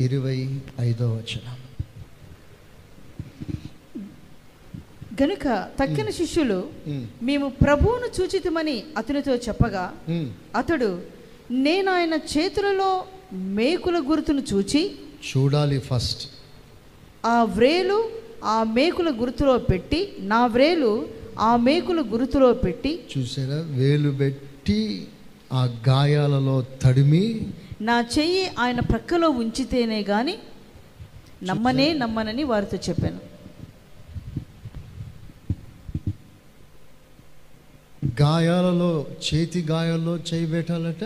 ఇరవై 0.00 0.38
ఐదో 0.80 1.06
వచనం. 1.14 1.56
గనుక 5.22 5.46
తక్కిన 5.80 6.10
శిష్యులు 6.10 6.58
మేము. 7.22 7.46
ప్రభువును 7.64 8.08
చూచితమని 8.18 8.76
అతనితో 8.96 9.34
చెప్పగా. 9.36 9.84
అతడు 10.56 10.90
నేను 11.50 11.88
ఆయన 11.92 12.14
చేతులలో 12.34 12.90
మేకుల 13.32 13.98
గుర్తును 14.10 14.42
చూచి 14.52 14.82
చూడాలి 15.28 15.78
ఫస్ట్. 15.78 16.22
ఆ 17.26 17.42
వ్రేలు 17.42 17.98
ఆ 18.44 18.62
మేకుల 18.62 19.10
గుర్తులో 19.20 19.58
పెట్టి 19.58 20.00
నా 20.32 20.46
వ్రేలు 20.46 20.92
ఆ 21.38 21.56
మేకుల 21.56 22.00
గుర్తులో 22.12 22.52
పెట్టి 22.52 22.92
చూసారా? 23.12 23.58
వేలు 23.78 24.10
పెట్టి 24.10 24.80
ఆ 25.52 25.62
గాయాలలో 25.88 26.64
తడిమి 26.82 27.24
నా 27.80 28.00
చెయ్యి 28.18 28.50
ఆయన 28.58 28.80
ప్రక్కలో 28.80 29.30
ఉంచితేనే 29.30 30.00
గాని 30.00 30.38
నమ్మనే 31.42 31.92
నమ్మనని 31.92 32.44
వారితో 32.44 32.78
చెప్పాను. 32.88 33.20
గాయాలలో 38.22 39.06
చేతి 39.26 39.62
గాయాల్లో 39.62 40.16
చేయి 40.16 40.46
పెట్టాలట 40.46 41.04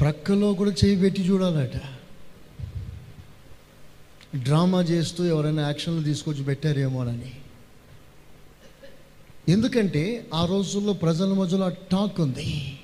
ప్రక్కలో 0.00 0.54
కూడా 0.54 0.70
చేయి 0.70 0.96
పెట్టి 0.96 1.22
చూడాలట. 1.22 1.76
డ్రామా 4.36 4.82
చేస్తూ 4.82 5.24
ఎవరైనా 5.24 5.62
యాక్షన్లు 5.62 6.02
తీసుకొచ్చి 6.02 6.44
పెట్టారేమోనని 6.44 7.32
ఎందుకంటే 9.48 10.26
ఆ 10.34 10.46
రోజుల్లో 10.46 10.92
ప్రజల 10.92 11.32
మధ్యలో 11.32 11.68
టాక్ 11.68 12.20
ఉంది. 12.20 12.78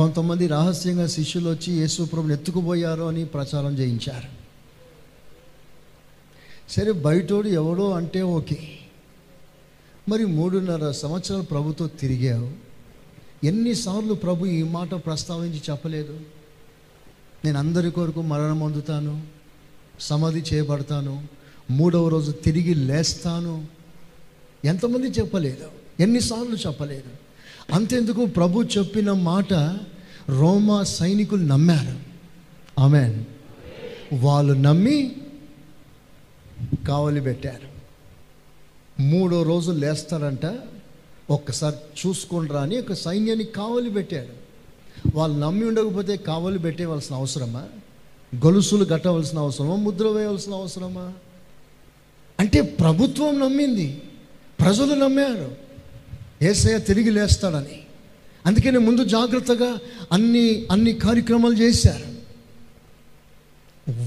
కొంతమంది 0.00 0.46
రహస్యంగా 0.46 1.06
శిష్యులు 1.06 1.50
వచ్చి 1.50 1.72
యేసు 1.72 2.02
ప్రభుని 2.02 2.34
ఎత్తుకుపోయారు 2.34 3.02
అని 3.02 3.24
ప్రచారం 3.24 3.78
చేయించారు. 3.78 4.28
సరే 6.72 6.92
బయటోడు 6.92 7.48
ఎవడో 7.48 7.90
అంటే 7.90 8.22
ఓకే. 8.22 8.58
మరి 10.08 10.24
మూడున్నర 10.24 10.90
సంవత్సరాలు 10.90 11.42
ప్రభుతో 11.42 11.88
తిరిగావు. 11.88 12.50
ఎన్నిసార్లు 13.46 14.14
ప్రభు 14.14 14.46
ఈ 14.46 14.62
మాట 14.62 14.94
ప్రస్తావించి 14.94 15.60
చెప్పలేదు? 15.70 16.20
నేను 17.44 17.58
అందరి 17.58 17.90
కొరకు 17.90 18.22
మరణం 18.22 18.58
పొందుతాను 18.58 19.26
సమాధి 20.00 20.40
చేయబడతాను 20.40 21.28
మూడవ 21.70 22.08
రోజు 22.08 22.32
తిరిగి 22.32 22.74
లేస్తాను. 22.74 23.66
ఎంతమంది 24.64 25.06
చెప్పలేదు? 25.06 25.66
ఎన్నిసార్లు 26.00 26.56
చెప్పలేదు? 26.56 27.19
అంతెందుకు 27.72 28.26
ప్రభు 28.26 28.62
చెప్పిన 28.62 29.12
మాట 29.12 29.52
రోమా 30.28 30.82
సైనికులు 30.82 31.42
నమ్మారు. 31.42 31.98
ఆమె 32.80 33.24
వాళ్ళు 34.12 34.52
నమ్మి 34.52 35.16
కావలి 36.88 37.20
పెట్టారు. 37.20 37.70
మూడో 39.02 39.42
రోజు 39.42 39.72
లేస్తారంట. 39.72 40.58
ఒక్కసారి 41.30 41.76
చూసుకుండ్రా 42.06 42.62
అని 42.62 42.78
ఒక 42.78 42.92
సైన్యాన్ని 42.92 43.44
కావలి 43.44 43.90
పెట్టాడు 43.90 44.40
వాళ్ళు 45.16 45.38
నమ్మి 45.38 45.66
ఉండకపోతే 45.66 46.16
కావలి 46.16 46.58
పెట్టేవలసిన 46.58 47.16
అవసరమా? 47.16 47.64
గొలుసులు 48.36 48.84
కట్టవలసిన 48.84 49.38
అవసరమా? 49.38 49.76
ముద్ర 49.76 50.06
వేయవలసిన 50.06 50.54
అవసరమా? 50.54 51.12
అంటే 52.40 52.60
ప్రభుత్వం 52.60 53.40
నమ్మింది. 53.40 54.02
ప్రజలు 54.60 54.94
నమ్మారు. 54.94 55.69
ఏసయ్య 56.42 56.78
తిరిగి 56.78 57.10
లేస్తాడని. 57.10 57.82
అందుకని 58.46 58.78
ముందు 58.78 59.04
జాగ్రత్తగా 59.04 59.78
అన్ని 60.12 60.66
అన్ని 60.70 60.92
కార్యక్రమాలు 60.92 61.54
చేశారు. 61.54 62.20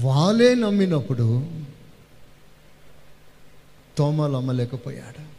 వాళ్ళే 0.06 0.54
నమ్మినప్పుడు 0.54 1.50
తోమలు 3.98 4.36
అమ్మలేకపోయాడు. 4.36 5.34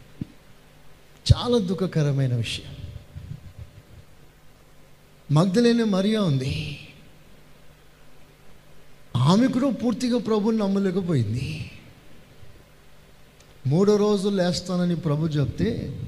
చాలా 1.36 1.58
దుఃఖకరమైన 1.58 2.36
విషయం. 2.36 2.76
మగ్ధలేని 5.32 5.84
మరియా 5.84 6.22
ఉంది. 6.22 6.80
ఆమె 9.16 9.48
కూడా 9.48 9.70
పూర్తిగా 9.70 10.18
ప్రభుని 10.18 10.58
నమ్మలేకపోయింది. 10.58 11.72
మూడో 13.68 13.98
రోజు 13.98 14.30
లేస్తానని 14.30 14.96
ప్రభు 14.96 15.28
చెప్తే 15.28 16.02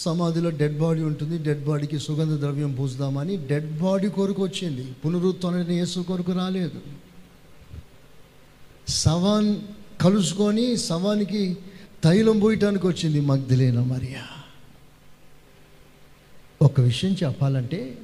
సమాధిలో 0.00 0.50
డెడ్ 0.50 0.78
బాడీ 0.78 1.02
ఉంటుంది. 1.02 1.38
డెడ్ 1.38 1.64
బాడీకి 1.64 1.98
సుగంధ 1.98 2.40
ద్రవ్యం 2.40 2.72
పూసుదామని 2.74 3.46
డెడ్ 3.46 3.78
బాడీ 3.78 4.08
కొరకు 4.08 4.42
వచ్చింది. 4.42 4.84
పునరుత్న 5.04 5.72
యేసు 5.72 6.00
కొరకు 6.00 6.32
రాలేదు. 6.32 6.80
శవాన్ 8.88 9.56
కలుసుకొని 10.00 10.76
శవానికి 10.76 11.58
తైలం 12.04 12.38
పోయటానికి 12.38 12.86
వచ్చింది 12.86 13.20
మగ్ధులేన 13.20 13.80
మరియా? 13.80 14.24
ఒక 16.62 16.80
విషయం 16.80 17.16
చెప్పాలంటే 17.24 17.98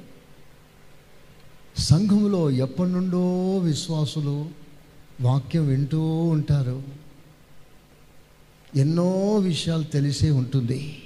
సంఘంలో 1.79 2.51
ఎప్పటి 2.51 2.91
నుండో 2.91 3.25
విశ్వాసులు 3.59 4.47
వాక్యం 5.21 5.67
వింటూ 5.67 6.03
ఉంటారు. 6.25 6.83
ఎన్నో 8.77 9.37
విషయాలు 9.37 9.85
తెలిసే 9.85 10.31
ఉంటుంది. 10.31 11.03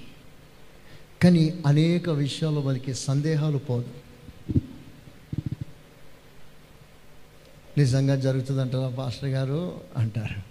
కానీ 1.22 1.54
అనేక 1.66 2.10
విషయాలు 2.10 2.60
మనకి 2.60 2.94
సందేహాలు 2.94 3.58
పోదు. 3.58 3.88
నిజంగా 7.78 8.16
జరుగుతుందంటారా 8.16 8.88
పాస్టర్ 8.88 9.28
గారు? 9.28 9.80
అంటారు. 9.96 10.50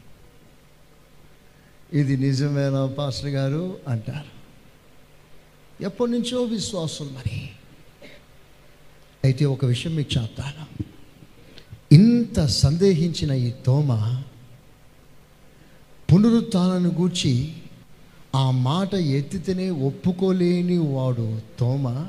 ఇది 1.98 2.18
నిజమేనా 2.18 2.86
పాస్టర్ 2.86 3.30
గారు? 3.30 3.78
అంటారు. 3.88 4.40
ఎప్పటి 5.84 6.12
నుంచో 6.12 6.44
విశ్వాసం 6.44 7.06
మరి. 7.06 7.50
అయితే 9.24 9.46
ఒక 9.46 9.66
విషయం 9.66 9.96
మీకు 9.96 10.22
చెప్తాను. 10.22 10.84
ఇంత 11.92 12.46
సందేహించిన 12.46 13.32
ఈ 13.32 13.52
తోమ 13.52 14.22
పునరుత్నాలను 16.14 16.90
గూర్చి 16.90 17.54
ఆ 18.36 18.52
మాట 18.52 18.96
ఎత్తితేనే 18.96 19.70
ఒప్పుకోలేని 19.70 20.78
వాడు 20.78 21.40
తోమ 21.60 22.06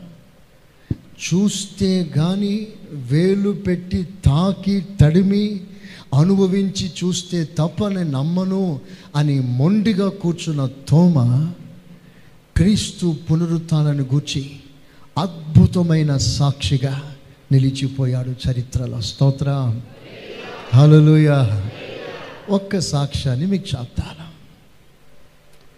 చూస్తే 1.21 2.05
కానీ 2.05 2.69
వేలు 2.93 3.51
పెట్టి 3.51 4.09
తాకి 4.25 4.85
తడిమి 5.01 5.61
అనుభవించి 6.15 6.91
చూస్తే 7.05 7.49
తప్ప 7.59 7.89
నేను 7.89 8.11
నమ్మను 8.11 8.81
అని 9.17 9.41
మొండిగా 9.41 10.09
కూర్చున్న 10.09 10.71
తోమ 10.89 11.17
క్రీస్తు 12.57 13.17
పునరుత్నాలను 13.31 14.03
గూర్చి 14.03 14.51
అద్భుతమైన 15.19 16.17
సాక్షిగా 16.17 17.03
నిలిచిపోయాడు 17.53 18.31
చరిత్రలో 18.31 19.01
స్తోత్ర. 19.01 19.81
హలోయ 20.75 21.31
ఒక్క 22.51 22.79
సాక్ష్యాన్ని 22.79 23.47
మీకు 23.47 23.79
చెప్తాను. 23.79 24.20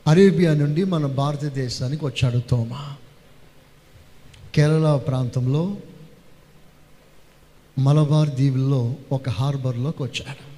అరేబియా 0.07 0.55
నుండి 0.55 0.85
మన 0.85 1.07
భారతదేశానికి 1.07 2.05
వచ్చాడు 2.05 2.39
తోమ. 2.39 2.95
కేరళ 4.55 4.97
ప్రాంతంలో 4.97 5.77
మలబార్ 7.79 8.31
దీవుల్లో 8.31 8.95
ఒక 9.13 9.29
హార్బర్లోకి 9.29 10.03
వచ్చాడు. 10.03 10.53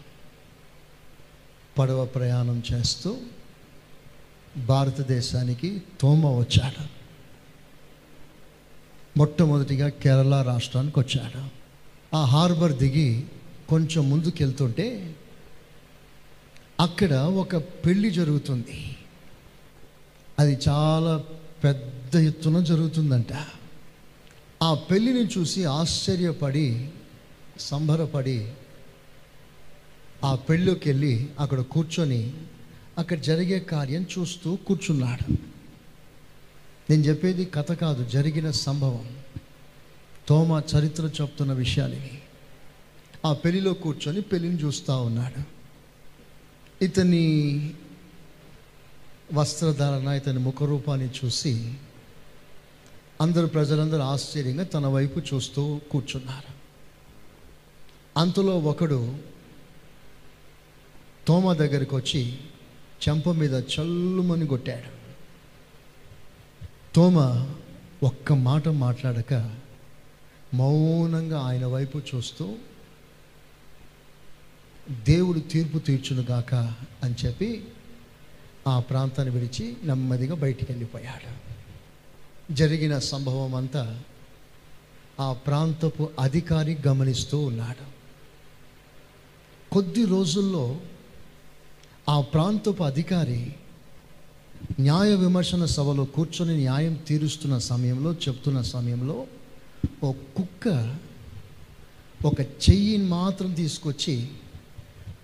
పడవ 1.79 2.05
ప్రయాణం 2.05 2.63
చేస్తూ 2.73 3.17
భారతదేశానికి 4.57 5.83
తోమ 6.01 6.27
వచ్చాడు. 6.27 6.85
మొట్టమొదటిగా 9.19 9.89
కేరళ 9.89 10.43
రాష్ట్రానికి 10.43 10.99
వచ్చాడు. 10.99 11.49
ఆ 12.17 12.25
హార్బర్ 12.25 12.73
దిగి 12.73 13.25
కొంచెం 13.69 14.11
ముందుకెళ్తుంటే 14.11 15.15
అక్కడ 16.81 17.13
ఒక 17.15 17.57
పెళ్ళి 17.57 18.11
జరుగుతుంది. 18.11 18.94
అది 20.39 20.59
చాలా 20.69 21.25
పెద్ద 21.65 22.17
ఎత్తున 22.17 22.61
జరుగుతుందంట. 22.61 23.33
ఆ 24.63 24.75
పెళ్ళిని 24.75 25.29
చూసి 25.39 25.65
ఆశ్చర్యపడి 25.65 26.91
సంబరపడి 27.59 28.53
ఆ 30.25 30.35
పెళ్ళికి 30.35 30.89
వెళ్ళి 30.89 31.29
అక్కడ 31.41 31.61
కూర్చొని 31.61 32.33
అక్కడ 32.99 33.19
జరిగే 33.19 33.61
కార్యం 33.61 34.07
చూస్తూ 34.19 34.57
కూర్చున్నాడు. 34.57 35.33
నేను 36.91 37.03
చెప్పేది 37.03 37.45
కథ 37.45 37.73
కాదు 37.73 38.09
జరిగిన 38.09 38.51
సంభవం. 38.51 39.17
తోమ 40.29 40.63
చరిత్ర 40.77 41.11
చెప్తున్న 41.21 41.53
విషయాలు 41.53 41.97
ఆ 43.25 43.33
పెళ్ళిలో 43.33 43.75
కూర్చొని 43.75 44.21
పెళ్ళిని 44.21 44.65
చూస్తూ 44.65 45.03
ఉన్నాడు. 45.03 45.43
ఇతని 46.85 47.25
వస్త్రధారణ 49.33 50.09
ఇతని 50.09 50.39
ముఖరూపాన్ని 50.39 51.11
చూసి 51.25 51.75
అందరు 53.21 53.47
ప్రజలందరూ 53.47 54.01
ఆశ్చర్యంగా 54.01 54.65
తన 54.65 54.87
వైపు 54.87 55.21
చూస్తూ 55.35 55.81
కూర్చున్నారు. 55.91 56.55
అంతలో 58.17 58.59
ఒకడు 58.59 59.17
తోమ 61.27 61.53
దగ్గరికి 61.53 61.95
వచ్చి 61.95 62.39
చెంప 63.09 63.29
మీద 63.31 63.55
చల్లుమని 63.55 64.47
కొట్టాడు. 64.47 64.91
తోమ 66.95 67.47
ఒక్క 68.03 68.33
మాట 68.33 68.69
మాట్లాడక 68.69 69.55
మౌనంగా 70.55 71.41
ఆయన 71.41 71.67
వైపు 71.67 71.99
చూస్తూ 71.99 72.55
దేవుడు 74.91 75.41
తీర్పు 75.41 75.79
తీర్చునుగాక 75.79 76.55
అని 77.03 77.15
చెప్పి 77.27 77.65
ఆ 78.67 78.81
ప్రాంతాన్ని 78.81 79.35
విడిచి 79.35 79.77
నెమ్మదిగా 79.85 80.35
బయటికి 80.35 80.73
వెళ్ళిపోయాడు. 80.73 81.31
జరిగిన 82.53 82.99
సంభవం 82.99 83.55
అంతా 83.55 84.01
ఆ 85.21 85.33
ప్రాంతపు 85.33 86.09
అధికారి 86.19 86.79
గమనిస్తూ 86.87 87.39
ఉన్నాడు. 87.39 87.85
కొద్ది 89.73 90.05
రోజుల్లో 90.05 90.81
ఆ 92.09 92.21
ప్రాంతపు 92.21 92.83
అధికారి 92.83 93.55
న్యాయ 94.81 95.15
విమర్శన 95.15 95.65
సభలో 95.65 96.05
కూర్చొని 96.05 96.57
న్యాయం 96.57 96.95
తీరుస్తున్న 97.09 97.59
సమయంలో 97.59 98.13
చెప్తున్న 98.13 98.63
సమయంలో 98.63 99.27
ఓ 100.03 100.13
కుక్క 100.13 100.97
ఒక 102.25 102.41
చెయ్యిని 102.41 103.05
మాత్రం 103.05 103.53
తీసుకొచ్చి 103.53 104.29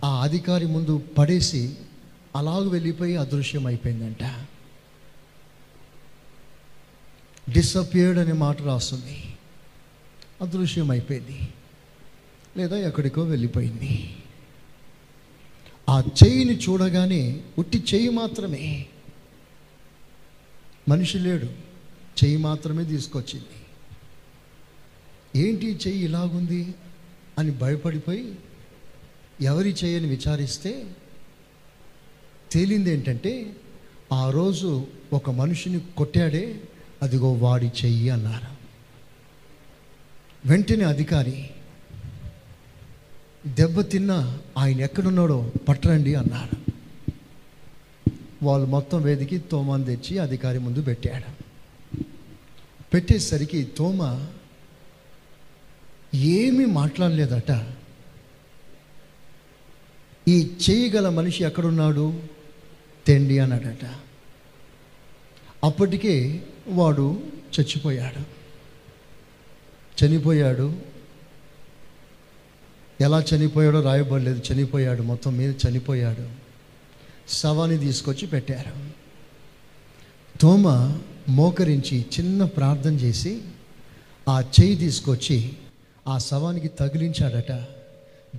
ఆ 0.04 0.22
అధికారి 0.22 0.66
ముందు 0.66 1.02
పడేసి 1.18 1.76
అలాగ 2.36 2.68
వెళ్ళిపోయి 2.68 3.16
అదృశ్యం 3.16 3.66
అయిపోయిందంట 3.66 4.22
డిసపియర్డ్ 7.50 8.18
అనే 8.18 8.32
మాట 8.32 8.62
రాస్తుంది. 8.62 9.34
అదృశ్యం 10.40 10.90
అయిపోయింది 10.90 11.48
లేదా 12.56 12.76
ఎక్కడికో 12.76 13.22
వెళ్ళిపోయింది. 13.22 14.16
ఆ 15.88 16.02
చెయ్యిని 16.24 16.56
చూడగానే 16.56 17.44
ఉట్టి 17.58 17.84
చెయ్యి 17.94 18.08
మాత్రమే. 18.08 18.86
మనిషి 20.88 21.18
లేడు. 21.18 21.46
చెయ్యి 22.24 22.36
మాత్రమే 22.36 22.84
తీసుకొచ్చింది. 22.84 23.46
ఏంటి 25.40 25.66
చెయ్యి 25.66 26.04
ఇలాగుంది 26.04 26.74
అని 27.38 27.50
భయపడిపోయి 27.50 28.38
ఎవరి 29.40 29.70
చెయ్యని 29.84 30.08
విచారిస్తే 30.08 30.96
తేలింది 32.52 32.90
ఏంటంటే 32.90 33.56
ఆ 34.12 34.30
రోజు 34.30 34.86
ఒక 35.12 35.30
మనిషిని 35.30 35.80
కొట్టాడే 35.96 36.60
అదిగో 37.02 37.32
వాడి 37.32 37.66
చెయ్యి 37.66 38.10
అన్నారు. 38.10 38.60
వెంటనే 40.48 40.84
అధికారి 40.84 41.50
దెబ్బతిన్న 43.46 44.38
ఆయన 44.58 44.80
ఎక్కడున్నాడో 44.80 45.52
పట్టరండి 45.68 46.14
అన్నారు. 46.14 46.70
వాళ్ళు 48.42 48.66
మొత్తం 48.66 49.02
వేదికి 49.02 49.38
తోమాను 49.38 49.84
తెచ్చి 49.84 50.18
అధికారి 50.18 50.58
ముందు 50.58 50.82
పెట్టాడు. 50.82 51.44
పెట్టేసరికి 52.94 53.68
తోమ 53.76 54.26
ఏమీ 56.14 56.64
మాట్లాడలేదట. 56.64 57.66
ఈ 60.28 60.50
చేయగల 60.70 61.08
మనిషి 61.08 61.44
ఎక్కడున్నాడు? 61.44 62.39
తెండి 63.06 63.38
అన్నాడట. 63.38 63.86
అప్పటికే 65.64 66.42
వాడు 66.68 67.22
చచ్చిపోయాడు. 67.60 68.40
చనిపోయాడు. 70.04 70.74
ఎలా 73.00 73.24
చనిపోయాడో 73.34 73.80
రాయబడలేదు. 73.80 74.42
చనిపోయాడు. 74.52 75.02
మొత్తం 75.02 75.36
మీద 75.36 75.54
చనిపోయాడు. 75.68 76.50
శవాన్ని 77.30 77.78
తీసుకొచ్చి 77.78 78.26
పెట్టారు. 78.26 78.90
తోమ 80.38 80.98
మోకరించి 81.28 82.06
చిన్న 82.18 82.44
ప్రార్థన 82.44 82.94
చేసి 82.94 83.42
ఆ 84.28 84.40
చెయ్యి 84.40 84.76
తీసుకొచ్చి 84.76 85.52
ఆ 86.08 86.18
శవానికి 86.18 86.68
తగిలించాడట. 86.68 87.52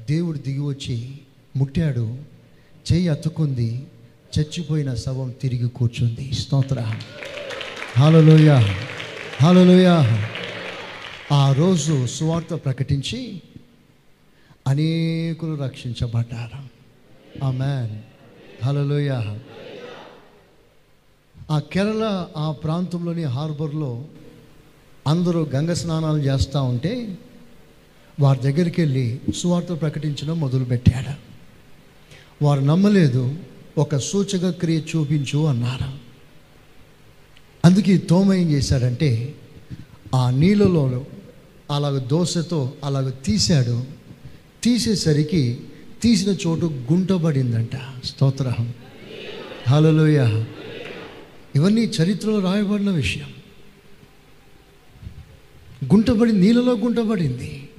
దేవుడు 0.10 0.38
దిగి 0.38 0.60
వచ్చి 0.60 1.20
ముట్టాడు. 1.56 2.18
చెయ్యి 2.92 3.08
అతుక్కుంది. 3.08 3.88
చచ్చిపోయిన 4.40 4.94
శవం 4.94 5.30
తిరిగి 5.42 5.70
కూర్చుంది. 5.70 6.34
స్తోత్ర. 6.34 6.94
హాలలోయ 7.98 8.50
హాలలోయ 9.42 10.18
ఆ 11.32 11.54
రోజు 11.54 12.06
సువార్త 12.06 12.56
ప్రకటించి 12.56 13.42
అనేకులు 14.68 15.64
రక్షించబడ్డారు. 15.64 16.64
ఆ 17.46 17.52
మ్యాన్ 17.52 18.00
హలోయ 18.66 19.38
ఆ 21.52 21.60
కేరళ 21.60 22.26
ఆ 22.38 22.52
ప్రాంతంలోని 22.52 23.24
హార్బర్లో 23.24 24.06
అందరూ 25.08 25.48
గంగ 25.56 25.74
స్నానాలు 25.74 26.18
చేస్తూ 26.18 26.64
ఉంటే 26.64 27.18
వారి 28.20 28.40
దగ్గరికి 28.40 28.82
వెళ్ళి 28.82 29.20
సువార్త 29.36 29.82
ప్రకటించడం 29.82 30.40
మొదలుపెట్టాడు. 30.40 31.14
వారు 32.46 32.62
నమ్మలేదు. 32.62 33.36
ఒక 33.78 33.98
సూచక 33.98 34.50
క్రియ 34.50 34.80
చూపించు 34.80 35.40
అన్నారు. 35.46 36.12
అందుకే 37.66 37.98
తోమ 37.98 38.34
ఏం 38.34 38.52
చేశాడంటే 38.52 39.36
ఆ 40.16 40.30
నీళ్ళలో 40.30 41.06
అలాగ 41.72 41.98
దోశతో 41.98 42.74
అలాగ 42.84 43.10
తీశాడు. 43.10 43.84
తీసేసరికి 44.64 45.60
తీసిన 46.02 46.30
చోటు 46.48 46.66
గుంటబడిందంట. 46.66 47.76
స్తోత్రహం 48.06 48.74
హలోయ 49.68 50.44
ఇవన్నీ 51.56 51.82
చరిత్రలో 51.82 52.40
రాయబడిన 52.40 52.90
విషయం. 52.90 53.34
గుంటబడి 55.86 56.32
నీళ్ళలో 56.32 56.78
గుంటబడింది. 56.78 57.70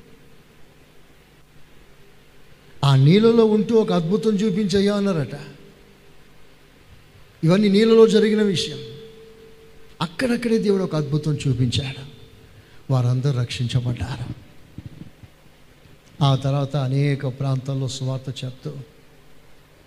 ఆ 2.84 2.96
నీళ్ళలో 2.96 3.44
ఉంటూ 3.44 3.74
ఒక 3.74 3.92
అద్భుతం 3.92 4.30
చూపించయ్యా 4.30 4.94
అన్నారట. 4.94 5.34
ఇవన్నీ 7.44 7.68
నీళ్ళలో 7.68 8.06
జరిగిన 8.06 8.42
విషయం. 8.42 8.78
అక్కడక్కడే 10.00 10.58
దేవుడు 10.58 10.82
ఒక 10.82 10.96
అద్భుతం 10.96 11.38
చూపించాడు. 11.48 12.02
వారందరూ 12.92 13.40
రక్షించబడ్డారు. 13.40 14.42
ఆ 16.24 16.34
తర్వాత 16.34 16.76
అనేక 16.76 17.26
ప్రాంతాల్లో 17.26 17.88
సువార్త 17.88 18.44
చెప్తూ 18.44 18.72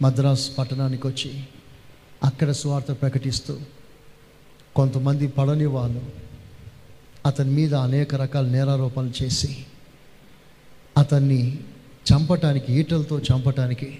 మద్రాస్ 0.01 0.57
పట్టణానికి 0.57 1.07
వచ్చి 1.07 1.43
అక్కడ 2.23 2.51
సువార్త 2.51 3.01
ప్రకటిస్తూ 3.01 3.57
కొంతమంది 4.75 5.27
పడని 5.27 5.65
వాళ్ళు 5.65 6.01
అతని 7.25 7.51
మీద 7.51 7.73
అనేక 7.73 8.15
రకాల 8.15 8.45
నేరారోపణలు 8.45 9.23
చేసి 9.23 9.65
అతన్ని 10.97 11.59
చంపటానికి 12.13 12.73
ఈటలతో 12.73 13.19
చంపటానికి 13.19 13.99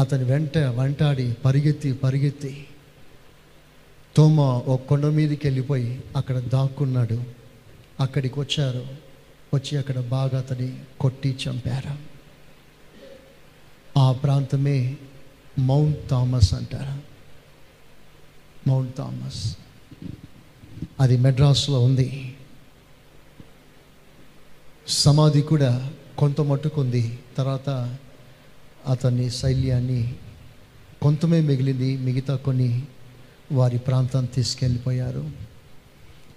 అతని 0.00 0.24
వెంట 0.24 0.58
వెంటాడి 0.58 1.32
పరిగెత్తి 1.32 1.92
పరిగెత్తి 1.92 2.66
తోమ 4.16 4.40
ఒక 4.40 4.82
కొండ 4.82 5.06
మీదకి 5.06 5.46
వెళ్ళిపోయి 5.46 6.02
అక్కడ 6.16 6.38
దాక్కున్నాడు. 6.38 7.24
అక్కడికి 8.00 8.40
వచ్చారు. 8.40 8.86
వచ్చి 9.54 9.78
అక్కడ 9.78 9.98
బాగా 9.98 10.38
అతని 10.38 10.78
కొట్టి 11.00 11.38
చంపారు. 11.48 11.90
ఆ 13.98 14.12
ప్రాంతమే 14.12 14.96
మౌంట్ 15.58 16.08
థామస్ 16.08 16.54
అంటారు. 16.54 17.02
Mount 18.68 18.96
Thomas. 18.96 19.56
అది 21.00 21.16
మెడ్రాస్లో 21.16 21.84
ఉంది. 21.84 22.36
సమాధి 24.88 25.42
కూడా 25.42 25.92
కొంత 26.18 26.40
మట్టుకుంది. 26.40 27.18
తర్వాత 27.36 27.96
అతని 28.86 29.30
శైల్యాన్ని 29.30 30.14
కొంతమే 31.02 31.40
మిగిలింది 31.40 31.96
మిగతా 31.96 32.36
కొన్ని 32.36 32.82
వారి 33.52 33.78
ప్రాంతాన్ని 33.78 34.34
తీసుకెళ్ళిపోయారు. 34.34 35.30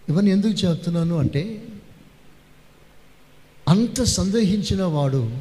ఇవన్నీ 0.09 0.31
ఎందుకు 0.31 0.51
చెప్తున్నాను 0.51 1.17
అంటే 1.17 1.63
అంత 3.69 4.03
సందేహించిన 4.03 4.83
వాడు 4.83 5.37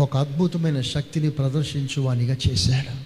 ఒక 0.00 0.16
అద్భుతమైన 0.16 0.80
శక్తిని 0.80 1.30
ప్రదర్శించువానిగా 1.30 2.36
చేశాడు. 2.50 2.96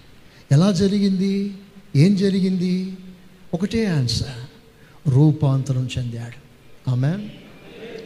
ఎలా 0.55 0.73
జరిగింది? 0.73 1.55
ఏం 1.97 2.17
జరిగింది? 2.17 2.97
ఒకటే 3.55 3.87
ఆన్సర్ 3.87 4.47
రూపాంతరం 5.11 5.89
చెందాడు. 5.99 6.45
ఆమె 6.91 7.29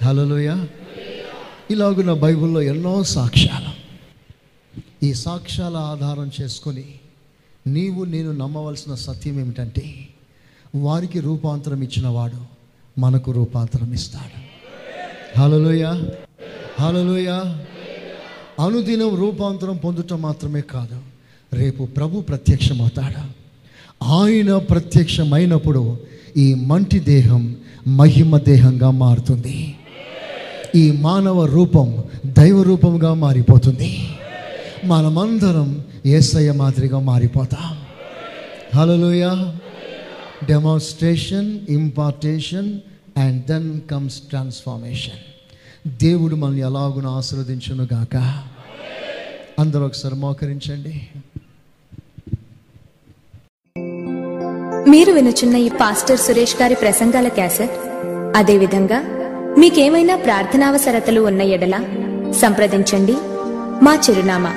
హలోయ 0.05 0.67
ఇలాగున్న 1.71 2.13
బైబిల్లో 2.13 2.63
ఎన్నో 2.63 3.05
సాక్ష్యాలు. 3.05 3.68
ఈ 5.03 5.15
సాక్ష్యాల 5.15 5.77
ఆధారం 5.77 6.31
చేసుకొని 6.41 6.85
నీవు 7.67 8.05
నేను 8.05 8.33
నమ్మవలసిన 8.33 8.95
సత్యం 8.95 9.41
ఏమిటంటే 9.41 10.09
వారికి 10.75 11.21
రూపాంతరం 11.21 11.83
ఇచ్చినవాడు 11.83 12.41
మనకు 13.01 13.31
రూపాంతరం 13.33 13.93
ఇస్తాడు. 13.93 14.39
హలోయ 15.41 15.85
హలోయ 16.81 17.29
అనుదినం 18.61 19.15
రూపాంతరం 19.15 19.77
పొందటం 19.77 20.23
మాత్రమే 20.23 20.61
కాదు 20.61 21.01
రేపు 21.53 21.85
ప్రభు 21.85 22.21
ప్రత్యక్షమవుతాడు. 22.21 23.25
ఆయన 24.05 24.57
ప్రత్యక్షమైనప్పుడు 24.57 25.99
ఈ 26.37 26.55
మంటి 26.55 26.99
దేహం 26.99 27.57
మహిమ 27.87 28.39
దేహంగా 28.39 28.91
మారుతుంది. 28.91 29.75
ఈ 30.75 30.91
మానవ 30.91 31.47
రూపం 31.47 32.05
దైవ 32.27 32.63
రూపంగా 32.63 33.15
మారిపోతుంది. 33.15 34.09
మనమందరం 34.85 35.85
ఏసయ్య 36.07 36.53
మాదిరిగా 36.53 36.99
మారిపోతాం. 36.99 37.79
Hallelujah 38.79 39.53
demonstration 40.47 41.61
impartation 41.69 42.81
and 43.19 43.47
then 43.47 43.81
comes 43.91 44.21
transformation 44.21 45.19
దేవుడు 45.99 46.37
మనల్ని 46.37 46.61
ఎలాగున 46.61 47.07
ఆశీర్వదించును 47.07 47.89
గాక. 47.95 48.17
అందరూ 49.59 49.85
ఒకసారి 49.85 50.15
మోకరించండి. 50.15 51.09
మీరు 54.91 55.13
వినుచున్న 55.13 55.57
ఈ 55.57 55.69
పాస్టర్ 55.69 56.19
సురేష్ 56.19 56.63
గారి 56.63 56.75
ప్రసంగాల 56.75 57.29
క్యాసెట్ 57.29 57.71
అదేవిధంగా 58.37 59.03
మీకేమైనా 59.59 60.17
ప్రార్థనావసరతలు 60.17 61.21
ఉన్న 61.21 61.43
ఎడల 61.43 61.85
సంప్రదించండి. 62.41 63.17
మా 63.85 63.99
చిరునామా. 64.11 64.57